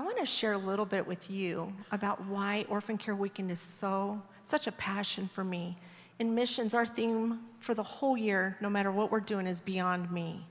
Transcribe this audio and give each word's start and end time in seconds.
I 0.00 0.02
want 0.02 0.16
to 0.16 0.24
share 0.24 0.54
a 0.54 0.58
little 0.58 0.86
bit 0.86 1.06
with 1.06 1.28
you 1.28 1.74
about 1.92 2.24
why 2.24 2.64
Orphan 2.70 2.96
Care 2.96 3.14
Weekend 3.14 3.50
is 3.50 3.60
so 3.60 4.22
such 4.42 4.66
a 4.66 4.72
passion 4.72 5.28
for 5.28 5.44
me. 5.44 5.76
In 6.18 6.34
missions, 6.34 6.72
our 6.72 6.86
theme 6.86 7.40
for 7.58 7.74
the 7.74 7.82
whole 7.82 8.16
year, 8.16 8.56
no 8.62 8.70
matter 8.70 8.90
what 8.90 9.10
we're 9.10 9.20
doing, 9.20 9.46
is 9.46 9.60
beyond 9.60 10.10
me. 10.10 10.46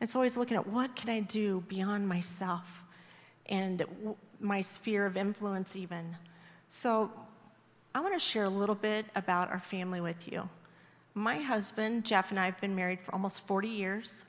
It's 0.00 0.14
always 0.14 0.36
looking 0.36 0.56
at 0.56 0.68
what 0.68 0.94
can 0.94 1.10
I 1.10 1.18
do 1.18 1.64
beyond 1.66 2.08
myself 2.08 2.84
and 3.46 3.84
my 4.38 4.60
sphere 4.60 5.06
of 5.06 5.16
influence, 5.16 5.74
even. 5.74 6.16
So, 6.68 7.10
I 7.96 8.00
want 8.00 8.14
to 8.14 8.20
share 8.20 8.44
a 8.44 8.48
little 8.48 8.76
bit 8.76 9.06
about 9.16 9.50
our 9.50 9.58
family 9.58 10.00
with 10.00 10.30
you. 10.30 10.48
My 11.14 11.38
husband, 11.38 12.04
Jeff, 12.04 12.30
and 12.30 12.38
I 12.38 12.44
have 12.44 12.60
been 12.60 12.76
married 12.76 13.00
for 13.00 13.12
almost 13.12 13.44
40 13.44 13.66
years. 13.66 14.24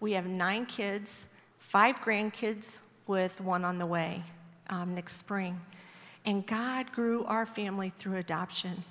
We 0.00 0.12
have 0.12 0.26
nine 0.26 0.66
kids, 0.66 1.28
five 1.58 2.02
grandkids, 2.02 2.80
with 3.06 3.40
one 3.40 3.64
on 3.64 3.78
the 3.78 3.86
way 3.86 4.22
um, 4.68 4.94
next 4.94 5.16
spring. 5.16 5.60
And 6.24 6.46
God 6.46 6.90
grew 6.92 7.24
our 7.24 7.46
family 7.46 7.90
through 7.90 8.16
adoption. 8.16 8.82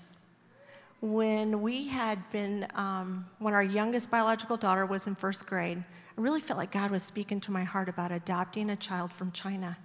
When 1.02 1.62
we 1.62 1.88
had 1.88 2.32
been, 2.32 2.68
um, 2.76 3.26
when 3.40 3.54
our 3.54 3.64
youngest 3.64 4.10
biological 4.10 4.58
daughter 4.58 4.86
was 4.86 5.08
in 5.08 5.16
first 5.16 5.46
grade, 5.46 5.84
I 6.18 6.22
really 6.22 6.40
felt 6.40 6.58
like 6.58 6.72
God 6.72 6.92
was 6.92 7.04
speaking 7.04 7.42
to 7.42 7.52
my 7.52 7.64
heart 7.64 7.90
about 7.90 8.12
adopting 8.12 8.70
a 8.70 8.76
child 8.76 9.12
from 9.12 9.32
China. 9.34 9.78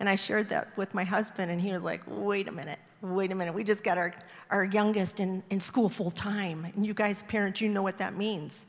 And 0.00 0.08
I 0.08 0.14
shared 0.14 0.48
that 0.48 0.74
with 0.76 0.94
my 0.94 1.04
husband, 1.04 1.50
and 1.50 1.60
he 1.60 1.72
was 1.72 1.82
like, 1.82 2.00
wait 2.06 2.48
a 2.48 2.52
minute, 2.52 2.78
wait 3.02 3.30
a 3.32 3.34
minute. 3.34 3.52
We 3.52 3.64
just 3.64 3.84
got 3.84 3.98
our, 3.98 4.14
our 4.48 4.64
youngest 4.64 5.20
in, 5.20 5.42
in 5.50 5.60
school 5.60 5.88
full 5.88 6.10
time. 6.10 6.64
And 6.74 6.86
you 6.86 6.94
guys, 6.94 7.22
parents, 7.24 7.60
you 7.60 7.68
know 7.68 7.82
what 7.82 7.98
that 7.98 8.16
means. 8.16 8.64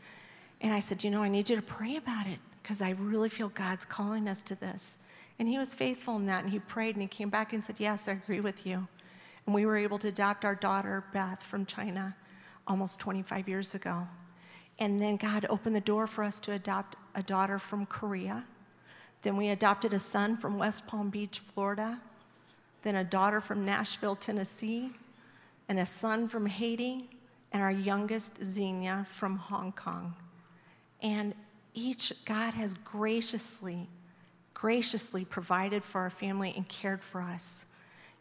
And 0.59 0.73
I 0.73 0.79
said, 0.79 1.03
you 1.03 1.09
know, 1.09 1.23
I 1.23 1.29
need 1.29 1.49
you 1.49 1.55
to 1.55 1.61
pray 1.61 1.95
about 1.95 2.27
it 2.27 2.39
because 2.69 2.83
I 2.83 2.91
really 2.91 3.29
feel 3.29 3.49
God's 3.49 3.83
calling 3.83 4.27
us 4.27 4.43
to 4.43 4.53
this. 4.53 4.99
And 5.39 5.47
he 5.47 5.57
was 5.57 5.73
faithful 5.73 6.17
in 6.17 6.27
that, 6.27 6.43
and 6.43 6.53
he 6.53 6.59
prayed, 6.59 6.93
and 6.93 7.01
he 7.01 7.07
came 7.07 7.31
back 7.31 7.51
and 7.51 7.65
said, 7.65 7.77
Yes, 7.79 8.07
I 8.07 8.11
agree 8.11 8.41
with 8.41 8.63
you. 8.63 8.87
And 9.47 9.55
we 9.55 9.65
were 9.65 9.75
able 9.75 9.97
to 9.97 10.09
adopt 10.09 10.45
our 10.45 10.53
daughter, 10.53 11.03
Beth, 11.11 11.41
from 11.41 11.65
China 11.65 12.15
almost 12.67 12.99
25 12.99 13.49
years 13.49 13.73
ago. 13.73 14.07
And 14.77 15.01
then 15.01 15.17
God 15.17 15.47
opened 15.49 15.75
the 15.75 15.81
door 15.81 16.05
for 16.05 16.23
us 16.23 16.39
to 16.41 16.51
adopt 16.51 16.95
a 17.15 17.23
daughter 17.23 17.57
from 17.57 17.87
Korea. 17.87 18.43
Then 19.23 19.35
we 19.35 19.49
adopted 19.49 19.91
a 19.91 19.99
son 19.99 20.37
from 20.37 20.59
West 20.59 20.85
Palm 20.85 21.09
Beach, 21.09 21.39
Florida. 21.39 21.99
Then 22.83 22.95
a 22.95 23.03
daughter 23.03 23.41
from 23.41 23.65
Nashville, 23.65 24.15
Tennessee. 24.15 24.91
And 25.67 25.79
a 25.79 25.87
son 25.87 26.27
from 26.27 26.45
Haiti. 26.45 27.09
And 27.51 27.63
our 27.63 27.71
youngest, 27.71 28.45
Xenia, 28.45 29.07
from 29.11 29.37
Hong 29.37 29.71
Kong. 29.71 30.13
And 31.01 31.33
each, 31.73 32.13
God 32.25 32.53
has 32.53 32.73
graciously 32.73 33.87
graciously 34.59 35.23
provided 35.23 35.85
for 35.85 36.01
our 36.01 36.09
family 36.09 36.53
and 36.53 36.67
cared 36.67 37.01
for 37.01 37.21
us. 37.21 37.65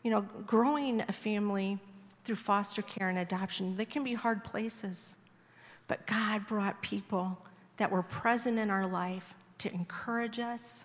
You 0.04 0.12
know, 0.12 0.20
growing 0.46 1.02
a 1.08 1.12
family 1.12 1.78
through 2.24 2.36
foster 2.36 2.80
care 2.80 3.08
and 3.08 3.18
adoption, 3.18 3.76
they 3.76 3.84
can 3.84 4.04
be 4.04 4.14
hard 4.14 4.44
places. 4.44 5.16
But 5.88 6.06
God 6.06 6.46
brought 6.46 6.80
people 6.80 7.38
that 7.78 7.90
were 7.90 8.04
present 8.04 8.56
in 8.56 8.70
our 8.70 8.86
life 8.86 9.34
to 9.58 9.72
encourage 9.74 10.38
us, 10.38 10.84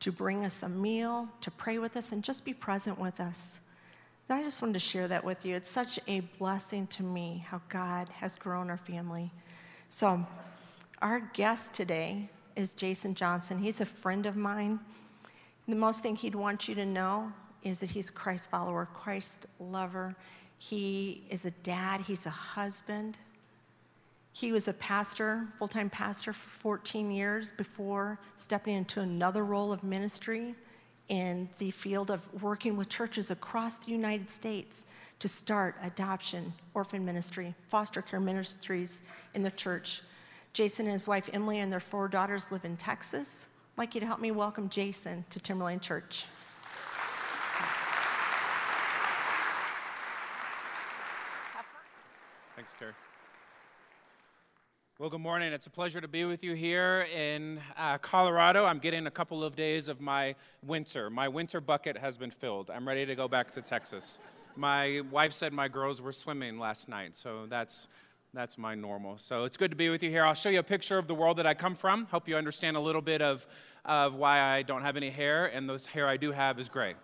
to 0.00 0.12
bring 0.12 0.44
us 0.44 0.62
a 0.62 0.68
meal, 0.68 1.28
to 1.40 1.50
pray 1.50 1.78
with 1.78 1.96
us, 1.96 2.12
and 2.12 2.22
just 2.22 2.44
be 2.44 2.52
present 2.52 2.98
with 2.98 3.18
us. 3.18 3.60
And 4.28 4.38
I 4.38 4.42
just 4.42 4.60
wanted 4.60 4.74
to 4.74 4.78
share 4.78 5.08
that 5.08 5.24
with 5.24 5.46
you. 5.46 5.56
It's 5.56 5.70
such 5.70 5.98
a 6.06 6.20
blessing 6.38 6.86
to 6.88 7.02
me 7.02 7.46
how 7.48 7.62
God 7.70 8.10
has 8.20 8.36
grown 8.36 8.68
our 8.68 8.76
family. 8.76 9.30
So, 9.88 10.26
our 11.02 11.18
guest 11.18 11.74
today 11.74 12.30
is 12.54 12.72
Jason 12.72 13.16
Johnson. 13.16 13.58
He's 13.58 13.80
a 13.80 13.84
friend 13.84 14.24
of 14.24 14.36
mine. 14.36 14.78
The 15.66 15.74
most 15.74 16.00
thing 16.00 16.14
he'd 16.14 16.36
want 16.36 16.68
you 16.68 16.76
to 16.76 16.86
know 16.86 17.32
is 17.64 17.80
that 17.80 17.90
he's 17.90 18.08
a 18.08 18.12
Christ 18.12 18.48
follower, 18.48 18.88
Christ 18.94 19.46
lover. 19.58 20.14
He 20.58 21.24
is 21.28 21.44
a 21.44 21.50
dad, 21.50 22.02
he's 22.02 22.24
a 22.24 22.30
husband. 22.30 23.18
He 24.32 24.52
was 24.52 24.68
a 24.68 24.72
pastor, 24.72 25.48
full 25.58 25.66
time 25.66 25.90
pastor 25.90 26.32
for 26.32 26.48
14 26.48 27.10
years 27.10 27.50
before 27.50 28.20
stepping 28.36 28.76
into 28.76 29.00
another 29.00 29.44
role 29.44 29.72
of 29.72 29.82
ministry 29.82 30.54
in 31.08 31.48
the 31.58 31.72
field 31.72 32.12
of 32.12 32.42
working 32.42 32.76
with 32.76 32.88
churches 32.88 33.28
across 33.28 33.74
the 33.74 33.90
United 33.90 34.30
States 34.30 34.84
to 35.18 35.28
start 35.28 35.74
adoption, 35.82 36.52
orphan 36.74 37.04
ministry, 37.04 37.54
foster 37.68 38.02
care 38.02 38.20
ministries 38.20 39.02
in 39.34 39.42
the 39.42 39.50
church. 39.50 40.02
Jason 40.52 40.84
and 40.84 40.92
his 40.92 41.08
wife 41.08 41.30
Emily 41.32 41.58
and 41.60 41.72
their 41.72 41.80
four 41.80 42.08
daughters 42.08 42.52
live 42.52 42.66
in 42.66 42.76
Texas. 42.76 43.48
I'd 43.74 43.78
like 43.78 43.94
you 43.94 44.00
to 44.02 44.06
help 44.06 44.20
me 44.20 44.30
welcome 44.30 44.68
Jason 44.68 45.24
to 45.30 45.40
Timberline 45.40 45.80
Church. 45.80 46.26
Thanks, 52.54 52.74
Carrie. 52.78 52.92
Well, 54.98 55.08
good 55.08 55.22
morning. 55.22 55.54
It's 55.54 55.66
a 55.66 55.70
pleasure 55.70 56.02
to 56.02 56.06
be 56.06 56.26
with 56.26 56.44
you 56.44 56.52
here 56.52 57.08
in 57.12 57.58
uh, 57.78 57.96
Colorado. 57.96 58.66
I'm 58.66 58.78
getting 58.78 59.06
a 59.06 59.10
couple 59.10 59.42
of 59.42 59.56
days 59.56 59.88
of 59.88 60.02
my 60.02 60.34
winter. 60.62 61.08
My 61.08 61.28
winter 61.28 61.62
bucket 61.62 61.96
has 61.96 62.18
been 62.18 62.30
filled. 62.30 62.70
I'm 62.70 62.86
ready 62.86 63.06
to 63.06 63.14
go 63.14 63.26
back 63.26 63.50
to 63.52 63.62
Texas. 63.62 64.18
My 64.54 65.00
wife 65.10 65.32
said 65.32 65.54
my 65.54 65.68
girls 65.68 66.02
were 66.02 66.12
swimming 66.12 66.58
last 66.58 66.90
night, 66.90 67.16
so 67.16 67.46
that's 67.48 67.88
that's 68.34 68.56
my 68.56 68.74
normal. 68.74 69.18
So 69.18 69.44
it's 69.44 69.58
good 69.58 69.70
to 69.72 69.76
be 69.76 69.90
with 69.90 70.02
you 70.02 70.08
here. 70.08 70.24
I'll 70.24 70.32
show 70.32 70.48
you 70.48 70.60
a 70.60 70.62
picture 70.62 70.96
of 70.96 71.06
the 71.06 71.14
world 71.14 71.36
that 71.36 71.46
I 71.46 71.52
come 71.52 71.74
from, 71.74 72.06
Hope 72.06 72.28
you 72.28 72.36
understand 72.36 72.76
a 72.78 72.80
little 72.80 73.02
bit 73.02 73.20
of, 73.20 73.46
of 73.84 74.14
why 74.14 74.40
I 74.40 74.62
don't 74.62 74.82
have 74.82 74.96
any 74.96 75.10
hair, 75.10 75.46
and 75.46 75.68
the 75.68 75.78
hair 75.92 76.08
I 76.08 76.16
do 76.16 76.32
have 76.32 76.58
is 76.58 76.68
gray. 76.68 76.94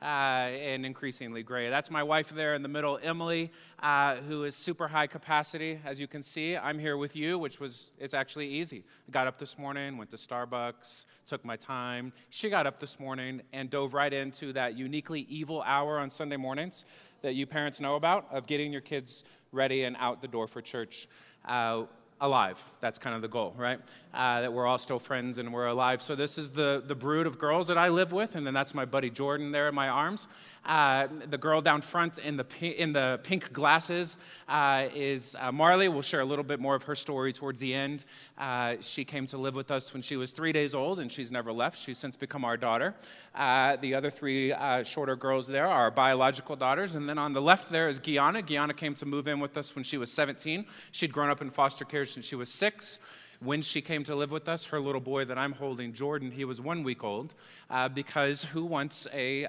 Uh, 0.00 0.04
and 0.04 0.86
increasingly 0.86 1.42
gray. 1.42 1.68
That's 1.70 1.90
my 1.90 2.04
wife 2.04 2.28
there 2.28 2.54
in 2.54 2.62
the 2.62 2.68
middle, 2.68 3.00
Emily, 3.02 3.50
uh, 3.82 4.14
who 4.28 4.44
is 4.44 4.54
super 4.54 4.86
high 4.86 5.08
capacity. 5.08 5.80
As 5.84 5.98
you 5.98 6.06
can 6.06 6.22
see, 6.22 6.56
I'm 6.56 6.78
here 6.78 6.96
with 6.96 7.16
you, 7.16 7.36
which 7.36 7.58
was, 7.58 7.90
it's 7.98 8.14
actually 8.14 8.46
easy. 8.46 8.84
I 9.08 9.10
got 9.10 9.26
up 9.26 9.40
this 9.40 9.58
morning, 9.58 9.98
went 9.98 10.10
to 10.12 10.16
Starbucks, 10.16 11.06
took 11.26 11.44
my 11.44 11.56
time. 11.56 12.12
She 12.30 12.48
got 12.48 12.64
up 12.64 12.78
this 12.78 13.00
morning 13.00 13.42
and 13.52 13.68
dove 13.70 13.92
right 13.92 14.12
into 14.12 14.52
that 14.52 14.78
uniquely 14.78 15.26
evil 15.28 15.62
hour 15.62 15.98
on 15.98 16.10
Sunday 16.10 16.36
mornings 16.36 16.84
that 17.22 17.34
you 17.34 17.46
parents 17.46 17.80
know 17.80 17.96
about 17.96 18.26
of 18.30 18.46
getting 18.46 18.72
your 18.72 18.80
kids 18.80 19.24
ready 19.52 19.84
and 19.84 19.96
out 19.98 20.22
the 20.22 20.28
door 20.28 20.46
for 20.46 20.60
church. 20.60 21.08
Uh, 21.44 21.84
alive. 22.20 22.62
That's 22.80 22.98
kind 22.98 23.14
of 23.14 23.22
the 23.22 23.28
goal, 23.28 23.54
right? 23.56 23.78
Uh, 24.12 24.40
that 24.42 24.52
we're 24.52 24.66
all 24.66 24.78
still 24.78 24.98
friends 24.98 25.38
and 25.38 25.52
we're 25.52 25.66
alive. 25.66 26.02
So 26.02 26.14
this 26.16 26.38
is 26.38 26.50
the, 26.50 26.82
the 26.84 26.94
brood 26.94 27.26
of 27.26 27.38
girls 27.38 27.68
that 27.68 27.78
I 27.78 27.88
live 27.88 28.12
with, 28.12 28.34
and 28.34 28.46
then 28.46 28.54
that's 28.54 28.74
my 28.74 28.84
buddy 28.84 29.10
Jordan 29.10 29.52
there 29.52 29.68
in 29.68 29.74
my 29.74 29.88
arms. 29.88 30.26
Uh, 30.68 31.08
the 31.30 31.38
girl 31.38 31.62
down 31.62 31.80
front 31.80 32.18
in 32.18 32.36
the, 32.36 32.44
in 32.60 32.92
the 32.92 33.18
pink 33.22 33.54
glasses 33.54 34.18
uh, 34.50 34.86
is 34.94 35.34
uh, 35.40 35.50
Marley. 35.50 35.88
We'll 35.88 36.02
share 36.02 36.20
a 36.20 36.26
little 36.26 36.44
bit 36.44 36.60
more 36.60 36.74
of 36.74 36.82
her 36.82 36.94
story 36.94 37.32
towards 37.32 37.58
the 37.58 37.72
end. 37.72 38.04
Uh, 38.36 38.76
she 38.82 39.02
came 39.02 39.26
to 39.28 39.38
live 39.38 39.54
with 39.54 39.70
us 39.70 39.94
when 39.94 40.02
she 40.02 40.16
was 40.16 40.30
three 40.30 40.52
days 40.52 40.74
old, 40.74 41.00
and 41.00 41.10
she's 41.10 41.32
never 41.32 41.52
left. 41.52 41.78
She's 41.78 41.96
since 41.96 42.18
become 42.18 42.44
our 42.44 42.58
daughter. 42.58 42.94
Uh, 43.34 43.76
the 43.76 43.94
other 43.94 44.10
three 44.10 44.52
shorter 44.84 45.16
girls 45.16 45.48
there 45.48 45.66
are 45.66 45.90
biological 45.90 46.54
daughters. 46.54 46.94
And 46.94 47.08
then 47.08 47.16
on 47.16 47.32
the 47.32 47.40
left 47.40 47.70
there 47.70 47.88
is 47.88 47.98
Gianna. 47.98 48.42
Gianna 48.42 48.74
came 48.74 48.94
to 48.96 49.06
move 49.06 49.26
in 49.26 49.40
with 49.40 49.56
us 49.56 49.74
when 49.74 49.84
she 49.84 49.96
was 49.96 50.12
17. 50.12 50.66
She'd 50.92 51.14
grown 51.14 51.30
up 51.30 51.40
in 51.40 51.48
foster 51.48 51.86
care 51.86 52.04
since 52.04 52.26
she 52.26 52.36
was 52.36 52.52
six. 52.52 52.98
When 53.40 53.62
she 53.62 53.80
came 53.80 54.02
to 54.04 54.16
live 54.16 54.32
with 54.32 54.48
us, 54.48 54.64
her 54.64 54.80
little 54.80 55.00
boy 55.00 55.24
that 55.26 55.38
I'm 55.38 55.52
holding, 55.52 55.92
Jordan, 55.92 56.32
he 56.32 56.44
was 56.44 56.60
one 56.60 56.82
week 56.82 57.04
old, 57.04 57.34
uh, 57.70 57.88
because 57.88 58.42
who 58.42 58.64
wants 58.64 59.06
a 59.14 59.46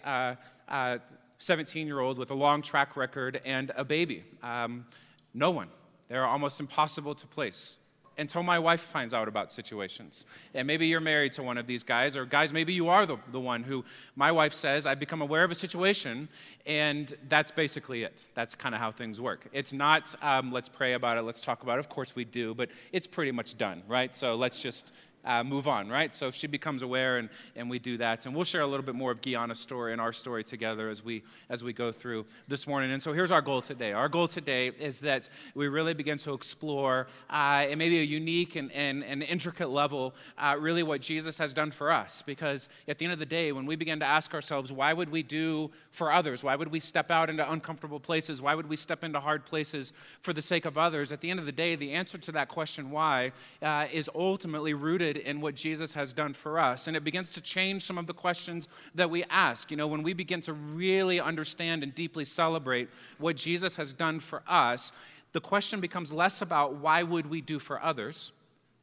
17 1.38 1.84
uh, 1.84 1.88
year 1.88 2.00
old 2.00 2.18
with 2.18 2.31
a 2.31 2.35
long 2.35 2.62
track 2.62 2.96
record 2.96 3.41
and 3.46 3.72
a 3.75 3.84
baby? 3.84 4.24
Um, 4.44 4.86
no 5.33 5.51
one. 5.51 5.69
They're 6.07 6.25
almost 6.25 6.60
impossible 6.60 7.16
to 7.16 7.27
place 7.27 7.77
until 8.19 8.44
my 8.44 8.60
wife 8.60 8.81
finds 8.81 9.13
out 9.13 9.27
about 9.27 9.54
situations. 9.54 10.25
And 10.54 10.68
maybe 10.68 10.88
you're 10.88 11.00
married 11.00 11.33
to 11.33 11.44
one 11.44 11.57
of 11.57 11.68
these 11.68 11.83
guys, 11.83 12.18
or 12.18 12.25
guys, 12.25 12.51
maybe 12.51 12.74
you 12.74 12.89
are 12.89 13.06
the, 13.06 13.18
the 13.31 13.39
one 13.39 13.63
who 13.63 13.86
my 14.16 14.31
wife 14.31 14.54
says, 14.54 14.86
I've 14.86 15.00
become 15.00 15.21
aware 15.21 15.44
of 15.44 15.51
a 15.51 15.56
situation, 15.56 16.27
and 16.66 17.13
that's 17.30 17.50
basically 17.50 18.04
it. 18.04 18.25
That's 18.36 18.56
kind 18.56 18.75
of 18.75 18.81
how 18.81 18.92
things 18.92 19.22
work. 19.22 19.48
It's 19.54 19.72
not, 19.72 20.13
um, 20.22 20.51
let's 20.51 20.68
pray 20.68 20.94
about 20.94 21.18
it, 21.18 21.22
let's 21.22 21.39
talk 21.39 21.63
about 21.63 21.77
it. 21.77 21.80
Of 21.80 21.89
course 21.89 22.13
we 22.13 22.25
do, 22.25 22.54
but 22.54 22.69
it's 22.92 23.07
pretty 23.07 23.31
much 23.31 23.57
done, 23.57 23.83
right? 23.88 24.13
So 24.13 24.36
let's 24.36 24.62
just 24.62 24.92
uh, 25.25 25.44
move 25.44 25.68
on, 25.68 25.89
right? 25.89 26.13
So 26.13 26.31
she 26.31 26.48
becomes 26.48 26.81
aware, 26.81 27.18
and, 27.18 27.30
and 27.56 27.69
we 27.69 27.80
do 27.80 27.98
that. 27.98 28.25
And 28.25 28.36
we'll 28.36 28.45
share 28.45 28.62
a 28.62 28.68
little 28.68 28.86
bit 28.86 28.95
more 28.95 29.12
of 29.12 29.21
Gianna's 29.21 29.60
story 29.60 29.92
and 29.92 30.01
our 30.01 30.13
story 30.13 30.44
together 30.44 30.89
as 30.89 31.04
we, 31.04 31.24
as 31.50 31.63
we 31.63 31.74
go 31.74 31.92
through 31.92 32.25
this 32.48 32.68
morning. 32.68 32.92
And 32.92 33.01
so 33.01 33.13
here's 33.13 33.31
our 33.31 33.42
goal 33.42 33.62
today. 33.62 33.92
Our 33.92 34.10
goal 34.10 34.27
today 34.27 34.68
is 34.68 35.01
that 35.01 35.30
we 35.56 35.68
really 35.68 35.94
begin 35.94 36.18
to 36.19 36.33
explore, 36.33 37.07
uh, 37.30 37.66
and 37.69 37.77
maybe 37.77 38.00
a 38.00 38.04
unique 38.04 38.56
and, 38.56 38.71
and, 38.71 39.04
and 39.04 39.24
intricate 39.24 39.69
level, 39.69 40.16
uh, 40.38 40.56
really 40.60 40.83
what 40.83 41.01
Jesus 41.01 41.38
has 41.38 41.54
done 41.54 41.72
for 41.72 41.92
us. 41.92 42.22
Because 42.22 42.69
at 42.88 42.98
the 42.98 43.06
end 43.06 43.13
of 43.13 43.19
the 43.19 43.25
day, 43.25 43.51
when 43.51 43.65
we 43.65 43.75
begin 43.75 44.00
to 44.00 44.06
ask 44.06 44.33
ourselves, 44.33 44.72
why 44.72 44.94
would 44.94 45.10
we 45.10 45.24
do 45.24 45.72
for 45.92 46.12
others? 46.12 46.44
Why 46.44 46.56
would 46.56 46.69
we 46.69 46.80
step 46.80 47.12
out 47.12 47.30
into 47.30 47.50
uncomfortable 47.51 48.00
places? 48.00 48.42
Why 48.42 48.56
would 48.56 48.69
we 48.69 48.75
step 48.75 49.04
into 49.04 49.19
hard 49.19 49.45
places 49.45 49.94
for 50.22 50.33
the 50.33 50.42
sake 50.42 50.65
of 50.65 50.77
others? 50.77 51.12
At 51.12 51.22
the 51.22 51.30
end 51.30 51.39
of 51.39 51.45
the 51.45 51.51
day, 51.51 51.75
the 51.75 51.94
answer 51.94 52.18
to 52.18 52.31
that 52.33 52.48
question, 52.48 52.92
why, 52.92 53.31
uh, 53.62 53.88
is 53.92 54.10
ultimately 54.15 54.74
rooted 54.74 55.08
rooted 55.09 55.27
in 55.27 55.41
what 55.41 55.56
Jesus 55.56 55.94
has 55.94 56.13
done 56.13 56.33
for 56.33 56.59
us. 56.59 56.88
And 56.88 56.95
it 56.95 57.03
begins 57.03 57.31
to 57.31 57.41
change 57.41 57.83
some 57.83 57.97
of 57.97 58.07
the 58.07 58.13
questions 58.13 58.67
that 58.95 59.09
we 59.09 59.23
ask. 59.29 59.71
You 59.71 59.77
know, 59.77 59.88
when 59.88 60.03
we 60.03 60.13
begin 60.13 60.41
to 60.41 60.53
really 60.53 61.19
understand 61.19 61.83
and 61.83 61.94
deeply 61.94 62.25
celebrate 62.25 62.89
what 63.17 63.35
Jesus 63.35 63.75
has 63.75 63.94
done 63.94 64.19
for 64.19 64.44
us, 64.47 64.91
the 65.31 65.41
question 65.41 65.79
becomes 65.79 66.11
less 66.11 66.41
about 66.41 66.75
why 66.75 67.03
would 67.03 67.29
we 67.29 67.41
do 67.41 67.59
for 67.59 67.81
others, 67.81 68.31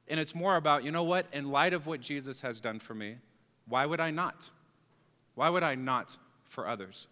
and 0.09 0.21
it's 0.21 0.35
more 0.35 0.55
about, 0.55 0.85
you 0.85 0.93
know 0.93 1.03
what, 1.03 1.27
in 1.33 1.51
light 1.51 1.73
of 1.73 1.89
what 1.89 2.01
Jesus 2.01 2.43
has 2.43 2.61
done 2.61 2.79
for 2.79 2.95
me, 2.95 3.17
why 3.67 3.85
would 3.85 3.99
I 3.99 4.13
not? 4.13 4.51
Why 5.35 5.49
would 5.49 5.65
I 5.65 5.75
not 5.75 6.17
for 6.45 6.69
others? 6.69 7.09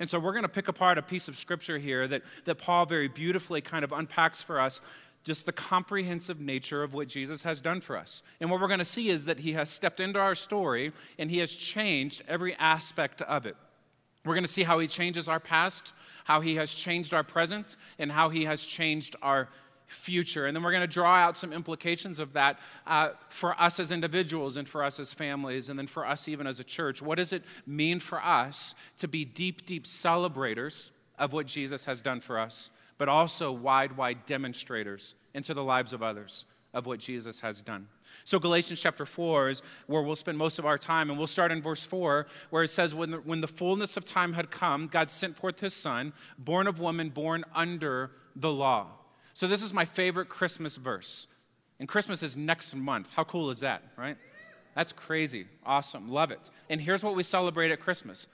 And 0.00 0.10
so 0.10 0.18
we're 0.18 0.32
going 0.32 0.42
to 0.42 0.48
pick 0.48 0.66
apart 0.66 0.98
a 0.98 1.02
piece 1.02 1.28
of 1.28 1.38
scripture 1.38 1.78
here 1.78 2.08
that, 2.08 2.22
that 2.44 2.56
Paul 2.56 2.86
very 2.86 3.06
beautifully 3.06 3.60
kind 3.60 3.84
of 3.84 3.92
unpacks 3.92 4.42
for 4.42 4.58
us 4.58 4.80
just 5.24 5.46
the 5.46 5.52
comprehensive 5.52 6.40
nature 6.40 6.82
of 6.82 6.94
what 6.94 7.08
Jesus 7.08 7.42
has 7.42 7.60
done 7.60 7.80
for 7.80 7.96
us. 7.96 8.22
And 8.40 8.50
what 8.50 8.60
we're 8.60 8.68
going 8.68 8.78
to 8.80 8.84
see 8.84 9.08
is 9.08 9.24
that 9.26 9.40
he 9.40 9.52
has 9.52 9.70
stepped 9.70 10.00
into 10.00 10.18
our 10.18 10.34
story 10.34 10.92
and 11.18 11.30
he 11.30 11.38
has 11.38 11.54
changed 11.54 12.22
every 12.26 12.54
aspect 12.56 13.22
of 13.22 13.46
it. 13.46 13.56
We're 14.24 14.34
going 14.34 14.44
to 14.44 14.50
see 14.50 14.62
how 14.62 14.78
he 14.78 14.86
changes 14.86 15.28
our 15.28 15.40
past, 15.40 15.92
how 16.24 16.40
he 16.40 16.56
has 16.56 16.72
changed 16.72 17.12
our 17.12 17.24
present, 17.24 17.76
and 17.98 18.12
how 18.12 18.28
he 18.28 18.44
has 18.44 18.64
changed 18.64 19.16
our 19.22 19.48
future. 19.86 20.46
And 20.46 20.56
then 20.56 20.62
we're 20.62 20.70
going 20.70 20.82
to 20.82 20.86
draw 20.86 21.16
out 21.16 21.36
some 21.36 21.52
implications 21.52 22.18
of 22.18 22.32
that 22.32 22.58
uh, 22.86 23.10
for 23.28 23.60
us 23.60 23.78
as 23.78 23.90
individuals 23.92 24.56
and 24.56 24.68
for 24.68 24.82
us 24.84 24.98
as 24.98 25.12
families, 25.12 25.68
and 25.68 25.78
then 25.78 25.86
for 25.86 26.06
us 26.06 26.28
even 26.28 26.46
as 26.46 26.60
a 26.60 26.64
church. 26.64 27.02
What 27.02 27.18
does 27.18 27.32
it 27.32 27.42
mean 27.66 28.00
for 28.00 28.22
us 28.22 28.74
to 28.98 29.08
be 29.08 29.24
deep, 29.24 29.66
deep 29.66 29.86
celebrators 29.86 30.92
of 31.18 31.32
what 31.32 31.46
Jesus 31.46 31.84
has 31.84 32.00
done 32.00 32.20
for 32.20 32.38
us, 32.38 32.70
but 33.02 33.08
also 33.08 33.50
wide, 33.50 33.96
wide 33.96 34.24
demonstrators 34.26 35.16
into 35.34 35.52
the 35.52 35.64
lives 35.64 35.92
of 35.92 36.02
others 36.02 36.46
of 36.72 36.86
what 36.86 37.00
Jesus 37.00 37.40
has 37.40 37.60
done? 37.60 37.88
So, 38.24 38.38
Galatians 38.38 38.80
chapter 38.80 39.04
4 39.04 39.48
is 39.48 39.62
where 39.86 40.02
we'll 40.02 40.14
spend 40.14 40.38
most 40.38 40.60
of 40.60 40.66
our 40.66 40.78
time, 40.78 41.10
and 41.10 41.18
we'll 41.18 41.26
start 41.26 41.50
in 41.50 41.60
verse 41.60 41.84
4, 41.84 42.26
where 42.50 42.62
it 42.62 42.68
says, 42.68 42.94
When 42.94 43.10
the, 43.10 43.16
when 43.18 43.40
the 43.40 43.48
fullness 43.48 43.96
of 43.96 44.04
time 44.04 44.34
had 44.34 44.50
come, 44.50 44.86
God 44.86 45.10
sent 45.10 45.36
forth 45.36 45.58
his 45.60 45.74
son, 45.74 46.12
born 46.38 46.66
of 46.66 46.78
woman, 46.78 47.08
born 47.08 47.44
under 47.54 48.12
the 48.36 48.52
law 48.52 48.98
so, 49.34 49.46
this 49.46 49.62
is 49.62 49.72
my 49.72 49.84
favorite 49.84 50.28
Christmas 50.28 50.76
verse. 50.76 51.26
And 51.78 51.88
Christmas 51.88 52.22
is 52.22 52.36
next 52.36 52.74
month. 52.74 53.12
How 53.14 53.24
cool 53.24 53.50
is 53.50 53.60
that, 53.60 53.82
right? 53.96 54.16
That's 54.74 54.92
crazy. 54.92 55.46
Awesome. 55.64 56.10
Love 56.10 56.30
it. 56.30 56.50
And 56.68 56.80
here's 56.80 57.02
what 57.02 57.14
we 57.14 57.22
celebrate 57.22 57.70
at 57.70 57.80
Christmas. 57.80 58.26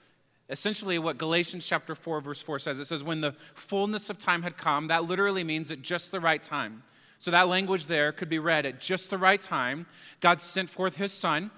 Essentially, 0.49 0.97
what 0.97 1.19
Galatians 1.19 1.67
chapter 1.67 1.93
4, 1.93 2.21
verse 2.21 2.41
4 2.41 2.59
says 2.59 2.79
it 2.79 2.85
says, 2.85 3.03
When 3.03 3.21
the 3.21 3.35
fullness 3.53 4.09
of 4.09 4.17
time 4.17 4.41
had 4.41 4.57
come, 4.57 4.87
that 4.87 5.05
literally 5.05 5.43
means 5.43 5.69
at 5.69 5.81
just 5.81 6.11
the 6.11 6.19
right 6.19 6.41
time. 6.41 6.83
So, 7.19 7.31
that 7.31 7.47
language 7.47 7.85
there 7.85 8.11
could 8.11 8.29
be 8.29 8.39
read 8.39 8.65
at 8.65 8.79
just 8.79 9.09
the 9.09 9.17
right 9.17 9.39
time. 9.39 9.85
God 10.21 10.41
sent 10.41 10.69
forth 10.69 10.95
his 10.95 11.11
son. 11.11 11.51